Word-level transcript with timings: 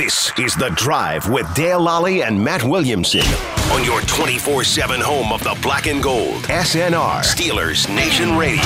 This 0.00 0.32
is 0.38 0.54
The 0.54 0.70
Drive 0.76 1.28
with 1.28 1.54
Dale 1.54 1.78
Lolley 1.78 2.26
and 2.26 2.42
Matt 2.42 2.64
Williamson 2.64 3.20
on 3.70 3.84
your 3.84 4.00
24 4.00 4.64
7 4.64 4.98
home 4.98 5.30
of 5.30 5.44
the 5.44 5.54
black 5.60 5.88
and 5.88 6.02
gold. 6.02 6.42
SNR, 6.44 7.20
Steelers 7.20 7.86
Nation 7.94 8.34
Radio. 8.38 8.62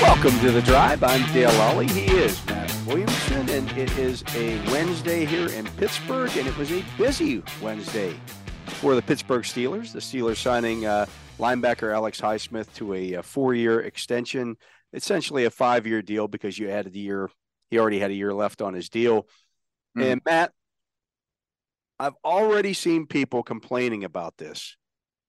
Welcome 0.00 0.40
to 0.40 0.50
The 0.50 0.62
Drive. 0.62 1.02
I'm 1.02 1.30
Dale 1.34 1.50
Lolley. 1.50 1.90
He 1.90 2.06
is 2.16 2.42
Matt 2.46 2.74
Williamson, 2.86 3.46
and 3.50 3.70
it 3.72 3.94
is 3.98 4.24
a 4.34 4.58
Wednesday 4.70 5.26
here 5.26 5.48
in 5.48 5.66
Pittsburgh, 5.76 6.34
and 6.38 6.48
it 6.48 6.56
was 6.56 6.72
a 6.72 6.82
busy 6.96 7.42
Wednesday 7.60 8.18
for 8.64 8.94
the 8.94 9.02
Pittsburgh 9.02 9.42
Steelers. 9.42 9.92
The 9.92 9.98
Steelers 9.98 10.38
signing 10.38 10.86
uh, 10.86 11.04
linebacker 11.38 11.92
Alex 11.92 12.22
Highsmith 12.22 12.72
to 12.76 12.94
a, 12.94 13.12
a 13.12 13.22
four 13.22 13.52
year 13.52 13.82
extension, 13.82 14.56
essentially 14.94 15.44
a 15.44 15.50
five 15.50 15.86
year 15.86 16.00
deal 16.00 16.26
because 16.26 16.58
you 16.58 16.70
added 16.70 16.94
a 16.94 16.98
year 16.98 17.28
he 17.72 17.78
already 17.78 17.98
had 17.98 18.10
a 18.10 18.14
year 18.14 18.34
left 18.34 18.60
on 18.60 18.74
his 18.74 18.90
deal. 18.90 19.26
Mm. 19.96 20.12
And 20.12 20.20
Matt, 20.26 20.52
I've 21.98 22.12
already 22.22 22.74
seen 22.74 23.06
people 23.06 23.42
complaining 23.42 24.04
about 24.04 24.36
this. 24.36 24.76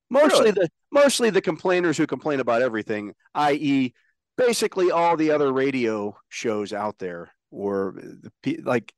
Mostly 0.10 0.52
really? 0.52 0.52
the 0.52 0.70
mostly 0.92 1.30
the 1.30 1.42
complainers 1.42 1.96
who 1.96 2.06
complain 2.06 2.42
about 2.42 2.62
everything, 2.62 3.14
i.e., 3.34 3.94
basically 4.36 4.92
all 4.92 5.16
the 5.16 5.32
other 5.32 5.54
radio 5.54 6.18
shows 6.28 6.74
out 6.74 7.00
there, 7.00 7.34
or 7.50 7.96
the, 8.44 8.58
like 8.58 8.94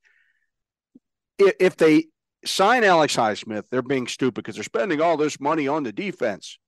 if, 1.38 1.54
if 1.60 1.76
they 1.76 2.06
sign 2.44 2.82
Alex 2.82 3.14
Highsmith, 3.14 3.68
they're 3.70 3.80
being 3.80 4.08
stupid 4.08 4.42
because 4.42 4.56
they're 4.56 4.64
spending 4.64 5.00
all 5.00 5.16
this 5.16 5.38
money 5.38 5.68
on 5.68 5.84
the 5.84 5.92
defense. 5.92 6.58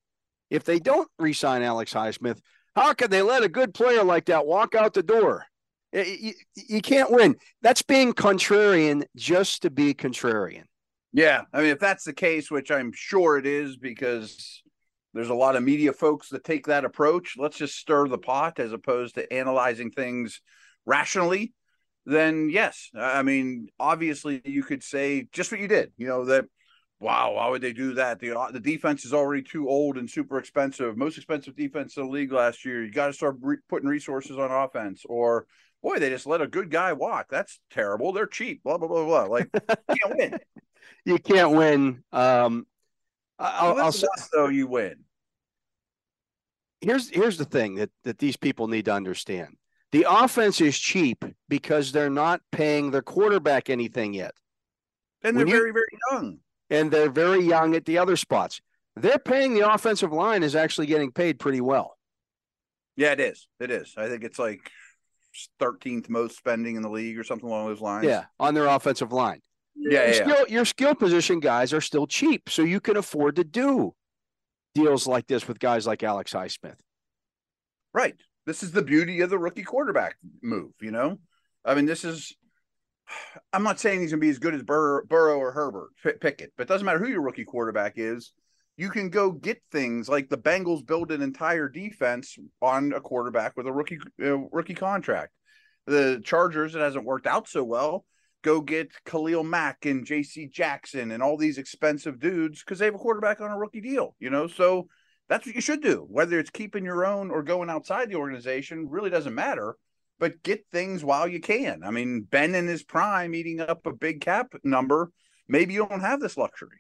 If 0.48 0.62
they 0.62 0.78
don't 0.78 1.10
re-sign 1.18 1.62
Alex 1.62 1.92
Highsmith, 1.92 2.38
how 2.76 2.92
can 2.92 3.10
they 3.10 3.22
let 3.22 3.42
a 3.42 3.48
good 3.48 3.74
player 3.74 4.04
like 4.04 4.26
that 4.26 4.46
walk 4.46 4.76
out 4.76 4.94
the 4.94 5.02
door? 5.02 5.44
Eh, 5.92 6.16
you, 6.20 6.32
you 6.54 6.80
can't 6.82 7.10
win. 7.10 7.36
That's 7.62 7.82
being 7.82 8.12
contrarian 8.12 9.04
just 9.16 9.62
to 9.62 9.70
be 9.70 9.94
contrarian. 9.94 10.64
Yeah. 11.12 11.42
I 11.52 11.62
mean, 11.62 11.70
if 11.70 11.78
that's 11.78 12.04
the 12.04 12.12
case, 12.12 12.50
which 12.50 12.70
I'm 12.70 12.92
sure 12.94 13.38
it 13.38 13.46
is, 13.46 13.76
because 13.76 14.62
there's 15.14 15.30
a 15.30 15.34
lot 15.34 15.56
of 15.56 15.62
media 15.62 15.92
folks 15.92 16.28
that 16.30 16.44
take 16.44 16.66
that 16.66 16.84
approach, 16.84 17.34
let's 17.38 17.56
just 17.56 17.76
stir 17.76 18.08
the 18.08 18.18
pot 18.18 18.58
as 18.58 18.72
opposed 18.72 19.14
to 19.14 19.32
analyzing 19.32 19.90
things 19.90 20.40
rationally. 20.84 21.52
Then, 22.04 22.50
yes. 22.50 22.90
I 22.94 23.22
mean, 23.22 23.68
obviously, 23.78 24.42
you 24.44 24.62
could 24.62 24.82
say 24.82 25.28
just 25.32 25.50
what 25.50 25.60
you 25.60 25.68
did, 25.68 25.92
you 25.96 26.06
know, 26.06 26.26
that 26.26 26.44
wow, 27.00 27.34
why 27.34 27.48
would 27.48 27.62
they 27.62 27.72
do 27.72 27.94
that? 27.94 28.18
The 28.18 28.38
uh, 28.38 28.50
the 28.50 28.60
defense 28.60 29.04
is 29.04 29.14
already 29.14 29.42
too 29.42 29.68
old 29.68 29.98
and 29.98 30.10
super 30.10 30.38
expensive. 30.38 30.96
Most 30.96 31.16
expensive 31.16 31.56
defense 31.56 31.96
in 31.96 32.04
the 32.04 32.10
league 32.10 32.32
last 32.32 32.64
year. 32.64 32.84
You 32.84 32.90
got 32.90 33.06
to 33.06 33.12
start 33.12 33.36
re- 33.40 33.58
putting 33.68 33.88
resources 33.88 34.38
on 34.38 34.50
offense, 34.50 35.02
or 35.08 35.46
boy, 35.82 35.98
they 35.98 36.10
just 36.10 36.26
let 36.26 36.40
a 36.40 36.46
good 36.46 36.70
guy 36.70 36.92
walk. 36.92 37.26
That's 37.30 37.60
terrible. 37.70 38.12
They're 38.12 38.26
cheap. 38.26 38.62
Blah 38.62 38.78
blah 38.78 38.88
blah 38.88 39.04
blah. 39.04 39.24
Like 39.24 39.48
you 39.54 39.96
can't 40.02 40.18
win. 40.18 40.38
You 41.04 41.18
can't 41.18 41.52
win. 41.52 42.02
Um, 42.12 42.66
I'll, 43.38 43.78
I'll 43.78 43.92
say 43.92 44.08
though 44.34 44.48
you 44.48 44.66
win. 44.66 44.96
Here's 46.82 47.08
here's 47.08 47.38
the 47.38 47.46
thing 47.46 47.76
that 47.76 47.90
that 48.04 48.18
these 48.18 48.36
people 48.36 48.68
need 48.68 48.84
to 48.86 48.92
understand. 48.92 49.56
The 49.92 50.06
offense 50.08 50.60
is 50.60 50.78
cheap 50.78 51.24
because 51.48 51.92
they're 51.92 52.10
not 52.10 52.42
paying 52.52 52.90
their 52.90 53.02
quarterback 53.02 53.70
anything 53.70 54.12
yet. 54.12 54.34
And 55.22 55.36
they're 55.36 55.46
you, 55.46 55.52
very, 55.52 55.72
very 55.72 55.98
young. 56.10 56.38
And 56.68 56.90
they're 56.90 57.10
very 57.10 57.42
young 57.42 57.74
at 57.74 57.86
the 57.86 57.98
other 57.98 58.16
spots. 58.16 58.60
They're 58.96 59.18
paying 59.18 59.54
the 59.54 59.72
offensive 59.72 60.12
line 60.12 60.42
is 60.42 60.54
actually 60.54 60.86
getting 60.86 61.10
paid 61.10 61.38
pretty 61.38 61.60
well. 61.60 61.96
Yeah, 62.96 63.12
it 63.12 63.20
is. 63.20 63.46
It 63.60 63.70
is. 63.70 63.94
I 63.96 64.08
think 64.08 64.24
it's 64.24 64.38
like 64.38 64.70
13th 65.60 66.08
most 66.08 66.36
spending 66.36 66.76
in 66.76 66.82
the 66.82 66.90
league 66.90 67.18
or 67.18 67.24
something 67.24 67.48
along 67.48 67.66
those 67.66 67.80
lines. 67.80 68.06
Yeah, 68.06 68.24
on 68.38 68.54
their 68.54 68.66
offensive 68.66 69.12
line. 69.12 69.40
Yeah, 69.76 69.90
your, 69.90 70.06
yeah, 70.06 70.12
skill, 70.12 70.48
your 70.48 70.64
skill 70.64 70.94
position 70.94 71.40
guys 71.40 71.72
are 71.72 71.80
still 71.80 72.06
cheap, 72.06 72.48
so 72.48 72.62
you 72.62 72.80
can 72.80 72.96
afford 72.96 73.36
to 73.36 73.44
do 73.44 73.94
deals 74.74 75.06
like 75.06 75.26
this 75.26 75.46
with 75.46 75.58
guys 75.58 75.86
like 75.86 76.02
Alex 76.02 76.32
Highsmith. 76.32 76.78
Right. 77.94 78.16
This 78.46 78.62
is 78.62 78.72
the 78.72 78.82
beauty 78.82 79.20
of 79.20 79.30
the 79.30 79.38
rookie 79.38 79.62
quarterback 79.62 80.16
move. 80.42 80.72
You 80.80 80.90
know, 80.90 81.18
I 81.64 81.74
mean, 81.74 81.86
this 81.86 82.04
is. 82.04 82.34
I'm 83.52 83.62
not 83.62 83.80
saying 83.80 84.00
he's 84.00 84.10
going 84.10 84.20
to 84.20 84.24
be 84.26 84.30
as 84.30 84.38
good 84.38 84.54
as 84.54 84.62
Burrow, 84.62 85.02
Burrow 85.06 85.38
or 85.38 85.52
Herbert, 85.52 85.90
Pickett, 86.02 86.52
but 86.56 86.64
it 86.64 86.68
doesn't 86.68 86.84
matter 86.84 86.98
who 86.98 87.08
your 87.08 87.22
rookie 87.22 87.44
quarterback 87.44 87.94
is 87.96 88.32
you 88.78 88.90
can 88.90 89.10
go 89.10 89.32
get 89.32 89.60
things 89.72 90.08
like 90.08 90.28
the 90.28 90.38
Bengals 90.38 90.86
build 90.86 91.10
an 91.10 91.20
entire 91.20 91.68
defense 91.68 92.38
on 92.62 92.92
a 92.92 93.00
quarterback 93.00 93.56
with 93.56 93.66
a 93.66 93.72
rookie 93.72 93.98
uh, 94.22 94.38
rookie 94.52 94.74
contract. 94.74 95.32
The 95.86 96.22
Chargers, 96.24 96.76
it 96.76 96.78
hasn't 96.78 97.04
worked 97.04 97.26
out 97.26 97.48
so 97.48 97.64
well. 97.64 98.04
Go 98.42 98.60
get 98.60 98.92
Khalil 99.04 99.42
Mack 99.42 99.84
and 99.84 100.06
J.C. 100.06 100.46
Jackson 100.46 101.10
and 101.10 101.24
all 101.24 101.36
these 101.36 101.58
expensive 101.58 102.20
dudes 102.20 102.62
because 102.62 102.78
they 102.78 102.84
have 102.84 102.94
a 102.94 102.98
quarterback 102.98 103.40
on 103.40 103.50
a 103.50 103.58
rookie 103.58 103.80
deal. 103.80 104.14
You 104.20 104.30
know, 104.30 104.46
so 104.46 104.86
that's 105.28 105.44
what 105.44 105.56
you 105.56 105.60
should 105.60 105.82
do. 105.82 106.06
Whether 106.08 106.38
it's 106.38 106.50
keeping 106.50 106.84
your 106.84 107.04
own 107.04 107.32
or 107.32 107.42
going 107.42 107.70
outside 107.70 108.08
the 108.08 108.14
organization, 108.14 108.88
really 108.88 109.10
doesn't 109.10 109.34
matter. 109.34 109.76
But 110.20 110.44
get 110.44 110.66
things 110.70 111.04
while 111.04 111.26
you 111.26 111.40
can. 111.40 111.82
I 111.82 111.90
mean, 111.90 112.26
Ben 112.30 112.54
in 112.54 112.68
his 112.68 112.84
prime, 112.84 113.34
eating 113.34 113.60
up 113.60 113.86
a 113.86 113.92
big 113.92 114.20
cap 114.20 114.52
number. 114.62 115.10
Maybe 115.48 115.74
you 115.74 115.84
don't 115.88 116.00
have 116.00 116.20
this 116.20 116.36
luxury. 116.36 116.78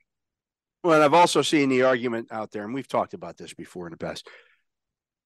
Well, 0.84 1.02
I've 1.02 1.14
also 1.14 1.42
seen 1.42 1.68
the 1.68 1.82
argument 1.82 2.28
out 2.30 2.52
there, 2.52 2.64
and 2.64 2.72
we've 2.72 2.88
talked 2.88 3.14
about 3.14 3.36
this 3.36 3.52
before 3.52 3.86
in 3.86 3.90
the 3.90 3.96
past. 3.96 4.28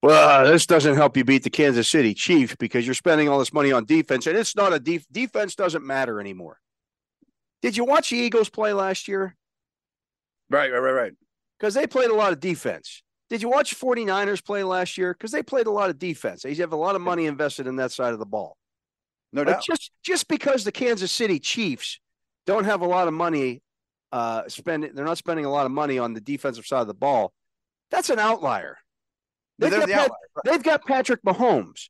Well, 0.02 0.50
this 0.50 0.66
doesn't 0.66 0.96
help 0.96 1.16
you 1.16 1.24
beat 1.24 1.44
the 1.44 1.50
Kansas 1.50 1.88
City 1.88 2.14
Chiefs 2.14 2.56
because 2.58 2.86
you're 2.86 2.94
spending 2.94 3.28
all 3.28 3.38
this 3.38 3.52
money 3.52 3.70
on 3.70 3.84
defense, 3.84 4.26
and 4.26 4.36
it's 4.36 4.56
not 4.56 4.72
a 4.72 4.80
def- 4.80 5.06
defense 5.12 5.54
doesn't 5.54 5.86
matter 5.86 6.20
anymore. 6.20 6.58
Did 7.60 7.76
you 7.76 7.84
watch 7.84 8.10
the 8.10 8.16
Eagles 8.16 8.50
play 8.50 8.72
last 8.72 9.06
year? 9.06 9.36
Right, 10.50 10.72
right, 10.72 10.80
right, 10.80 10.92
right. 10.92 11.12
Because 11.58 11.74
they 11.74 11.86
played 11.86 12.10
a 12.10 12.14
lot 12.14 12.32
of 12.32 12.40
defense. 12.40 13.02
Did 13.30 13.40
you 13.40 13.48
watch 13.48 13.78
49ers 13.78 14.44
play 14.44 14.64
last 14.64 14.98
year? 14.98 15.14
Because 15.14 15.30
they 15.30 15.42
played 15.42 15.66
a 15.66 15.70
lot 15.70 15.88
of 15.88 15.98
defense. 15.98 16.42
They 16.42 16.54
have 16.54 16.72
a 16.72 16.76
lot 16.76 16.96
of 16.96 17.00
money 17.00 17.26
invested 17.26 17.66
in 17.66 17.76
that 17.76 17.92
side 17.92 18.12
of 18.12 18.18
the 18.18 18.26
ball. 18.26 18.56
No 19.32 19.44
doubt. 19.44 19.62
just 19.62 19.92
just 20.02 20.28
because 20.28 20.64
the 20.64 20.72
Kansas 20.72 21.10
City 21.10 21.38
Chiefs 21.38 21.98
don't 22.44 22.64
have 22.64 22.82
a 22.82 22.86
lot 22.86 23.08
of 23.08 23.14
money 23.14 23.62
uh, 24.12 24.48
spending 24.48 24.94
they're 24.94 25.04
not 25.04 25.18
spending 25.18 25.44
a 25.44 25.50
lot 25.50 25.66
of 25.66 25.72
money 25.72 25.98
on 25.98 26.12
the 26.12 26.20
defensive 26.20 26.66
side 26.66 26.82
of 26.82 26.86
the 26.86 26.94
ball. 26.94 27.32
That's 27.90 28.10
an 28.10 28.18
outlier. 28.18 28.78
They've, 29.58 29.70
got, 29.70 29.86
the 29.86 29.94
outlier. 29.94 30.18
they've 30.44 30.62
got 30.62 30.84
Patrick 30.84 31.22
Mahomes. 31.22 31.88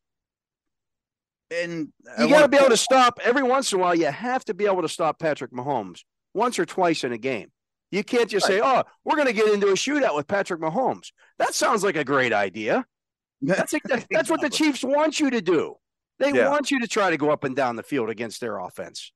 And 1.50 1.92
you 2.18 2.28
got 2.28 2.42
to 2.42 2.48
be 2.48 2.56
able 2.56 2.70
to 2.70 2.76
stop 2.76 3.20
every 3.22 3.42
once 3.42 3.72
in 3.72 3.78
a 3.78 3.82
while. 3.82 3.94
You 3.94 4.06
have 4.06 4.44
to 4.46 4.54
be 4.54 4.64
able 4.64 4.82
to 4.82 4.88
stop 4.88 5.18
Patrick 5.18 5.52
Mahomes 5.52 6.00
once 6.32 6.58
or 6.58 6.64
twice 6.64 7.04
in 7.04 7.12
a 7.12 7.18
game. 7.18 7.50
You 7.90 8.02
can't 8.02 8.28
just 8.28 8.48
right. 8.48 8.56
say, 8.56 8.60
"Oh, 8.64 8.84
we're 9.04 9.16
going 9.16 9.26
to 9.26 9.34
get 9.34 9.52
into 9.52 9.68
a 9.68 9.74
shootout 9.74 10.16
with 10.16 10.26
Patrick 10.26 10.62
Mahomes." 10.62 11.12
That 11.38 11.54
sounds 11.54 11.84
like 11.84 11.96
a 11.96 12.04
great 12.04 12.32
idea. 12.32 12.86
That's 13.42 13.74
that's 14.10 14.30
what 14.30 14.40
the 14.40 14.48
Chiefs 14.48 14.84
want 14.84 15.18
you 15.18 15.30
to 15.30 15.42
do. 15.42 15.74
They 16.20 16.32
yeah. 16.32 16.48
want 16.48 16.70
you 16.70 16.78
to 16.80 16.86
try 16.86 17.10
to 17.10 17.16
go 17.16 17.30
up 17.30 17.42
and 17.42 17.56
down 17.56 17.74
the 17.74 17.82
field 17.82 18.08
against 18.08 18.40
their 18.40 18.58
offense. 18.58 19.10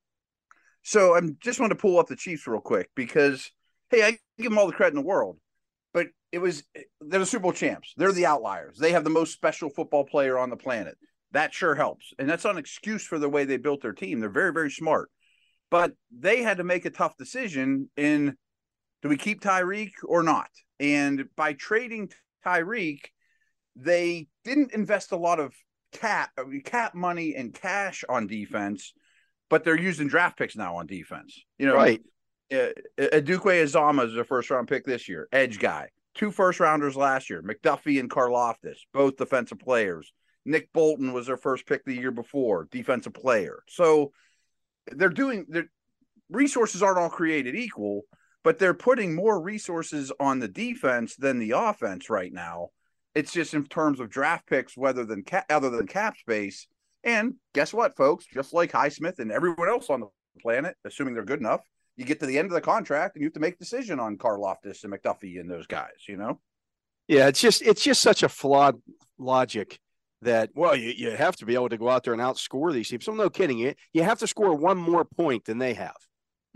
So 0.87 1.17
I'm 1.17 1.37
just 1.41 1.59
want 1.59 1.71
to 1.71 1.77
pull 1.77 1.99
up 1.99 2.07
the 2.07 2.15
Chiefs 2.15 2.47
real 2.47 2.61
quick 2.61 2.91
because 2.95 3.51
hey, 3.91 4.05
I 4.05 4.11
give 4.39 4.51
them 4.51 4.57
all 4.57 4.69
the 4.69 4.73
credit 4.73 4.97
in 4.97 5.03
the 5.03 5.09
world, 5.09 5.37
but 5.93 6.07
it 6.31 6.39
was 6.39 6.63
they're 7.01 7.19
the 7.19 7.27
Super 7.27 7.43
Bowl 7.43 7.53
champs. 7.53 7.93
They're 7.97 8.13
the 8.13 8.27
outliers. 8.27 8.79
They 8.79 8.93
have 8.93 9.03
the 9.03 9.11
most 9.11 9.33
special 9.33 9.69
football 9.69 10.05
player 10.05 10.39
on 10.39 10.49
the 10.49 10.57
planet. 10.57 10.97
That 11.33 11.53
sure 11.53 11.75
helps, 11.75 12.13
and 12.21 12.31
that's 12.31 12.45
not 12.45 12.53
an 12.53 12.61
excuse 12.61 13.05
for 13.05 13.19
the 13.19 13.29
way 13.29 13.45
they 13.45 13.57
built 13.57 13.83
their 13.83 13.95
team. 13.95 14.21
They're 14.21 14.29
very 14.29 14.53
very 14.53 14.71
smart, 14.71 15.11
but 15.73 15.91
they 16.17 16.45
had 16.45 16.59
to 16.59 16.65
make 16.65 16.85
a 16.85 16.91
tough 16.91 17.17
decision 17.17 17.91
in 17.97 18.37
do 19.03 19.09
we 19.09 19.17
keep 19.17 19.41
Tyreek 19.41 19.91
or 20.05 20.23
not? 20.23 20.51
And 20.79 21.25
by 21.37 21.55
trading 21.55 22.13
Tyreek, 22.47 23.01
they 23.75 24.29
didn't 24.45 24.73
invest 24.73 25.11
a 25.11 25.17
lot 25.17 25.41
of 25.41 25.53
cap 25.91 26.31
uh, 26.39 26.45
cap 26.65 26.95
money 26.95 27.35
and 27.35 27.53
cash 27.53 28.05
on 28.09 28.29
defense 28.29 28.93
but 29.49 29.65
they're 29.65 29.79
using 29.79 30.09
draft 30.09 30.39
picks 30.39 30.57
now 30.57 30.77
on 30.77 30.87
defense. 30.87 31.43
You 31.59 31.67
know, 31.67 31.75
right? 31.75 32.01
Uh, 32.53 32.69
Udike 32.99 33.63
Uzomah 33.65 34.07
is 34.07 34.17
a 34.17 34.25
first 34.25 34.51
round 34.51 34.69
pick 34.69 34.85
this 34.85 35.09
year, 35.09 35.29
edge 35.33 35.59
guy. 35.59 35.89
Two 36.15 36.31
first 36.31 36.61
rounders 36.61 36.97
last 36.97 37.29
year, 37.29 37.43
McDuffie 37.43 38.01
and 38.01 38.11
Karlaftis, 38.11 38.79
both 38.93 39.17
defensive 39.17 39.59
players. 39.59 40.13
Nick 40.45 40.73
Bolton 40.73 41.13
was 41.13 41.27
their 41.27 41.37
first 41.37 41.67
pick 41.67 41.85
the 41.85 41.95
year 41.95 42.13
before, 42.13 42.69
defensive 42.71 43.13
player. 43.13 43.63
So 43.69 44.13
they're 44.93 45.09
doing 45.09 45.45
their 45.49 45.69
resources 46.31 46.83
aren't 46.83 46.99
all 46.99 47.11
created 47.11 47.55
equal, 47.57 48.03
but 48.45 48.59
they're 48.59 48.75
putting 48.75 49.15
more 49.15 49.41
resources 49.41 50.13
on 50.21 50.39
the 50.39 50.49
defense 50.49 51.17
than 51.17 51.39
the 51.39 51.51
offense 51.51 52.09
right 52.09 52.33
now. 52.33 52.69
It's 53.15 53.33
just 53.33 53.55
in 53.55 53.67
terms 53.67 53.99
of 53.99 54.11
draft 54.11 54.47
picks, 54.47 54.77
whether 54.77 55.05
than 55.05 55.23
cap, 55.23 55.47
other 55.51 55.71
than 55.71 55.87
cap 55.87 56.17
space. 56.17 56.69
And 57.07 57.35
guess 57.55 57.73
what, 57.73 57.97
folks? 57.97 58.27
Just 58.27 58.53
like 58.53 58.73
Highsmith 58.73 59.21
and 59.21 59.31
everyone 59.31 59.69
else 59.69 59.89
on 59.89 60.01
the 60.01 60.09
planet, 60.43 60.77
assuming 60.85 61.15
they're 61.15 61.25
good 61.25 61.41
enough, 61.41 61.63
you 61.97 62.05
get 62.05 62.19
to 62.21 62.27
the 62.27 62.37
end 62.37 62.47
of 62.47 62.53
the 62.53 62.61
contract 62.61 63.15
and 63.15 63.23
you 63.23 63.29
have 63.29 63.35
to 63.35 63.41
make 63.41 63.55
a 63.55 63.59
decision 63.59 64.01
on 64.01 64.19
Karlaftis 64.19 64.85
and 64.85 64.93
McDuffie 64.93 65.41
and 65.41 65.49
those 65.49 65.69
guys. 65.69 66.05
You 66.09 66.17
know? 66.17 66.41
Yeah, 67.07 67.29
it's 67.29 67.41
just 67.41 67.63
it's 67.63 67.83
just 67.83 68.03
such 68.03 68.25
a 68.25 68.29
flawed 68.29 68.83
logic 69.19 69.79
that 70.23 70.51
well 70.55 70.75
you, 70.75 70.93
you 70.97 71.11
have 71.13 71.37
to 71.37 71.47
be 71.47 71.55
able 71.55 71.69
to 71.69 71.79
go 71.79 71.89
out 71.89 72.03
there 72.03 72.13
and 72.13 72.21
outscore 72.21 72.73
these 72.73 72.89
teams. 72.89 73.05
So 73.05 73.15
no 73.15 73.31
kidding, 73.31 73.59
you 73.59 73.75
you 73.93 74.03
have 74.03 74.19
to 74.19 74.27
score 74.27 74.53
one 74.55 74.77
more 74.77 75.05
point 75.05 75.45
than 75.45 75.59
they 75.59 75.75
have. 75.75 75.97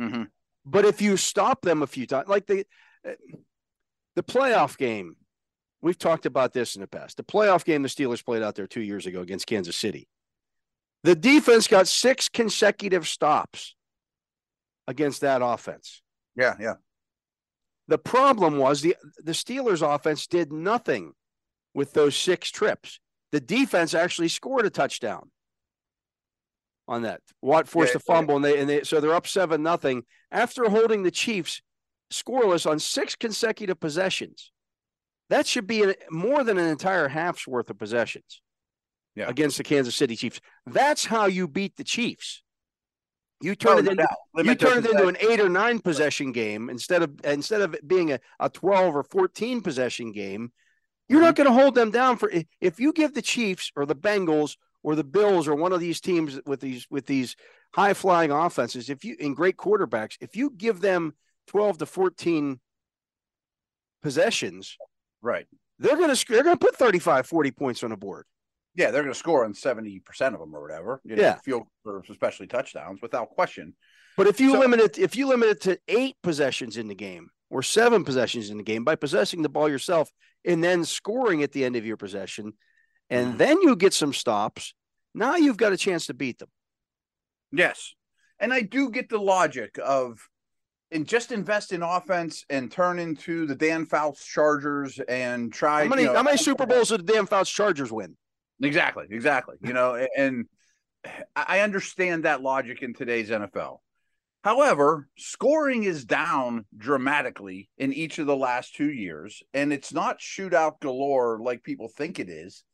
Mm-hmm. 0.01 0.25
But 0.67 0.85
if 0.85 1.01
you 1.01 1.17
stop 1.17 1.63
them 1.63 1.83
a 1.83 1.87
few 1.87 2.07
times, 2.07 2.29
like 2.29 2.47
the 2.47 2.67
uh, 3.09 3.13
the 4.17 4.25
playoff 4.25 4.77
game, 4.77 5.15
we've 5.81 5.99
talked 5.99 6.27
about 6.27 6.53
this 6.53 6.75
in 6.75 6.81
the 6.81 6.89
past. 6.89 7.17
The 7.17 7.23
playoff 7.23 7.65
game 7.65 7.83
the 7.83 7.89
Steelers 7.89 8.25
played 8.25 8.43
out 8.43 8.57
there 8.57 8.67
two 8.67 8.83
years 8.83 9.07
ago 9.07 9.21
against 9.21 9.47
Kansas 9.47 9.77
City. 9.77 10.09
The 11.03 11.15
defense 11.15 11.67
got 11.67 11.89
six 11.89 12.29
consecutive 12.29 13.09
stops 13.09 13.75
against 14.87 15.23
that 15.23 15.41
offense. 15.43 16.03
Yeah, 16.37 16.57
yeah. 16.61 16.75
The 17.89 17.99
problem 17.99 18.59
was 18.59 18.83
the 18.83 18.97
the 19.19 19.33
Steelers 19.33 19.83
offense 19.83 20.27
did 20.27 20.53
nothing 20.53 21.13
with 21.75 21.93
those 21.93 22.17
six 22.17 22.51
trips. 22.51 23.01
The 23.33 23.41
defense 23.41 23.95
actually 23.95 24.29
scored 24.29 24.67
a 24.67 24.71
touchdown 24.71 25.31
on 26.87 27.03
that. 27.03 27.21
Watt 27.41 27.69
forced 27.69 27.95
Yeah, 27.95 27.99
a 27.99 28.01
fumble, 28.01 28.37
and 28.37 28.45
they 28.45 28.59
and 28.59 28.69
they 28.69 28.83
so 28.83 29.01
they're 29.01 29.15
up 29.15 29.27
seven 29.27 29.63
nothing 29.63 30.05
after 30.31 30.69
holding 30.69 31.03
the 31.03 31.11
Chiefs 31.11 31.63
scoreless 32.13 32.69
on 32.69 32.79
six 32.79 33.17
consecutive 33.17 33.81
possessions. 33.81 34.53
That 35.31 35.47
should 35.47 35.67
be 35.67 35.95
more 36.11 36.45
than 36.45 36.59
an 36.59 36.67
entire 36.67 37.09
half's 37.09 37.47
worth 37.47 37.71
of 37.71 37.79
possessions 37.79 38.43
Yeah. 39.17 39.29
against 39.29 39.57
the 39.59 39.65
Kansas 39.65 39.97
City 39.97 40.15
Chiefs. 40.17 40.41
That's 40.67 41.05
how 41.05 41.27
you 41.27 41.49
beat 41.49 41.77
the 41.77 41.85
Chiefs. 41.85 42.43
You 43.43 43.55
turn 43.55 43.73
Oh, 43.73 43.79
it 43.79 43.89
into 43.89 43.95
doubt. 43.97 44.45
you 44.47 44.55
turn 44.55 44.79
it 44.85 44.91
into 44.91 45.09
an 45.09 45.17
eight 45.21 45.41
or 45.41 45.49
nine 45.49 45.79
possession 45.81 46.31
game 46.33 46.69
instead 46.71 47.03
of 47.03 47.11
instead 47.25 47.61
of 47.63 47.75
it 47.75 47.89
being 47.89 48.13
a, 48.13 48.21
a 48.39 48.49
12 48.51 48.95
or 48.95 49.03
14 49.03 49.63
possession 49.63 50.13
game 50.13 50.53
you're 51.09 51.21
not 51.21 51.35
Mm-hmm. 51.35 51.45
going 51.45 51.57
to 51.57 51.63
hold 51.63 51.75
them 51.75 51.91
down 51.91 52.19
for 52.19 52.31
if 52.61 52.79
you 52.79 52.93
give 52.93 53.15
the 53.15 53.23
chiefs 53.23 53.73
or 53.75 53.87
the 53.87 53.97
bengals 53.97 54.57
or 54.83 54.95
the 54.95 55.03
bills 55.05 55.49
or 55.49 55.55
one 55.55 55.73
of 55.73 55.81
these 55.81 56.01
teams 56.03 56.39
with 56.47 56.61
these 56.61 56.87
with 56.91 57.07
these 57.07 57.35
high 57.75 57.95
flying 57.95 58.31
offenses 58.31 58.91
if 58.91 59.05
you 59.05 59.17
in 59.19 59.33
great 59.35 59.57
quarterbacks 59.57 60.17
if 60.21 60.37
you 60.37 60.51
give 60.51 60.81
them 60.81 61.15
12 61.47 61.79
to 61.79 61.87
14 61.87 62.61
possessions 64.03 64.77
Right. 65.23 65.47
they're 65.79 65.97
going 65.97 66.15
to 66.15 66.25
they're 66.29 66.43
going 66.45 66.57
to 66.59 66.65
put 66.65 66.77
35 66.77 67.27
40 67.27 67.51
points 67.53 67.83
on 67.83 67.91
the 67.91 67.97
board 67.97 68.27
Yeah, 68.75 68.91
they're 68.91 69.03
going 69.03 69.13
to 69.13 69.19
score 69.19 69.45
on 69.45 69.53
70% 69.53 70.01
of 70.35 70.39
them 70.41 70.55
or 70.55 70.63
whatever. 70.63 71.01
You 71.05 71.17
know, 71.17 71.23
Yeah. 71.23 71.35
Field 71.37 71.65
or 71.85 72.03
especially 72.09 72.47
touchdowns 72.47 73.01
without 73.03 73.31
question. 73.31 73.75
But 74.17 74.27
if 74.27 74.41
you 74.41 74.53
So- 74.53 74.59
limit 74.61 74.81
it, 74.81 74.99
if 74.99 75.17
you 75.17 75.27
limit 75.27 75.49
it 75.49 75.61
to 75.63 75.79
eight 75.89 76.17
possessions 76.23 76.77
in 76.77 76.89
the 76.89 76.95
game 76.95 77.31
or 77.49 77.63
seven 77.63 78.05
possessions 78.05 78.51
in 78.51 78.59
the 78.59 78.63
game 78.63 78.85
by 78.85 78.95
possessing 78.97 79.43
the 79.43 79.49
ball 79.49 79.69
yourself 79.69 80.11
and 80.45 80.63
then 80.63 80.85
scoring 80.85 81.43
at 81.43 81.53
the 81.53 81.65
end 81.65 81.77
of 81.77 81.85
your 81.85 81.97
possession, 81.97 82.53
and 83.09 83.35
Mhm. 83.35 83.39
then 83.39 83.61
you 83.63 83.75
get 83.77 83.93
some 83.93 84.13
stops, 84.13 84.75
now 85.15 85.35
you've 85.37 85.57
got 85.57 85.73
a 85.73 85.77
chance 85.77 86.07
to 86.07 86.15
beat 86.15 86.39
them. 86.39 86.51
Yes. 87.53 87.95
And 88.39 88.53
I 88.53 88.63
do 88.63 88.91
get 88.91 89.09
the 89.09 89.19
logic 89.19 89.79
of 89.83 90.29
and 90.93 91.07
just 91.07 91.31
invest 91.31 91.73
in 91.73 91.83
offense 91.83 92.45
and 92.51 92.71
turn 92.71 92.99
into 92.99 93.47
the 93.47 93.55
Dan 93.55 93.85
Fouts 93.87 94.25
Chargers 94.25 94.99
and 95.09 95.53
try 95.53 95.83
How 95.85 95.89
many 95.89 96.03
you 96.03 96.09
know, 96.09 96.15
how 96.15 96.23
many 96.25 96.37
Super 96.37 96.67
Bowls 96.67 96.89
did 96.89 97.07
the 97.07 97.13
Dan 97.13 97.27
Fouts 97.27 97.51
Chargers 97.51 97.93
win? 97.93 98.17
Exactly, 98.63 99.07
exactly. 99.11 99.57
You 99.63 99.73
know, 99.73 100.07
and 100.17 100.47
I 101.35 101.61
understand 101.61 102.25
that 102.25 102.43
logic 102.43 102.83
in 102.83 102.95
today's 102.95 103.31
NFL. 103.31 103.79
However, 104.43 105.09
scoring 105.19 105.85
is 105.85 106.05
down 106.05 106.65
dramatically 106.77 107.69
in 107.77 107.93
each 107.93 108.19
of 108.19 108.27
the 108.27 108.37
last 108.37 108.75
two 108.75 108.91
years, 108.91 109.43
and 109.53 109.73
it's 109.73 109.93
not 109.93 110.19
shootout 110.19 110.81
galore 110.81 111.41
like 111.43 111.63
people 111.63 111.89
think 111.89 112.19
it 112.19 112.29
is. 112.29 112.65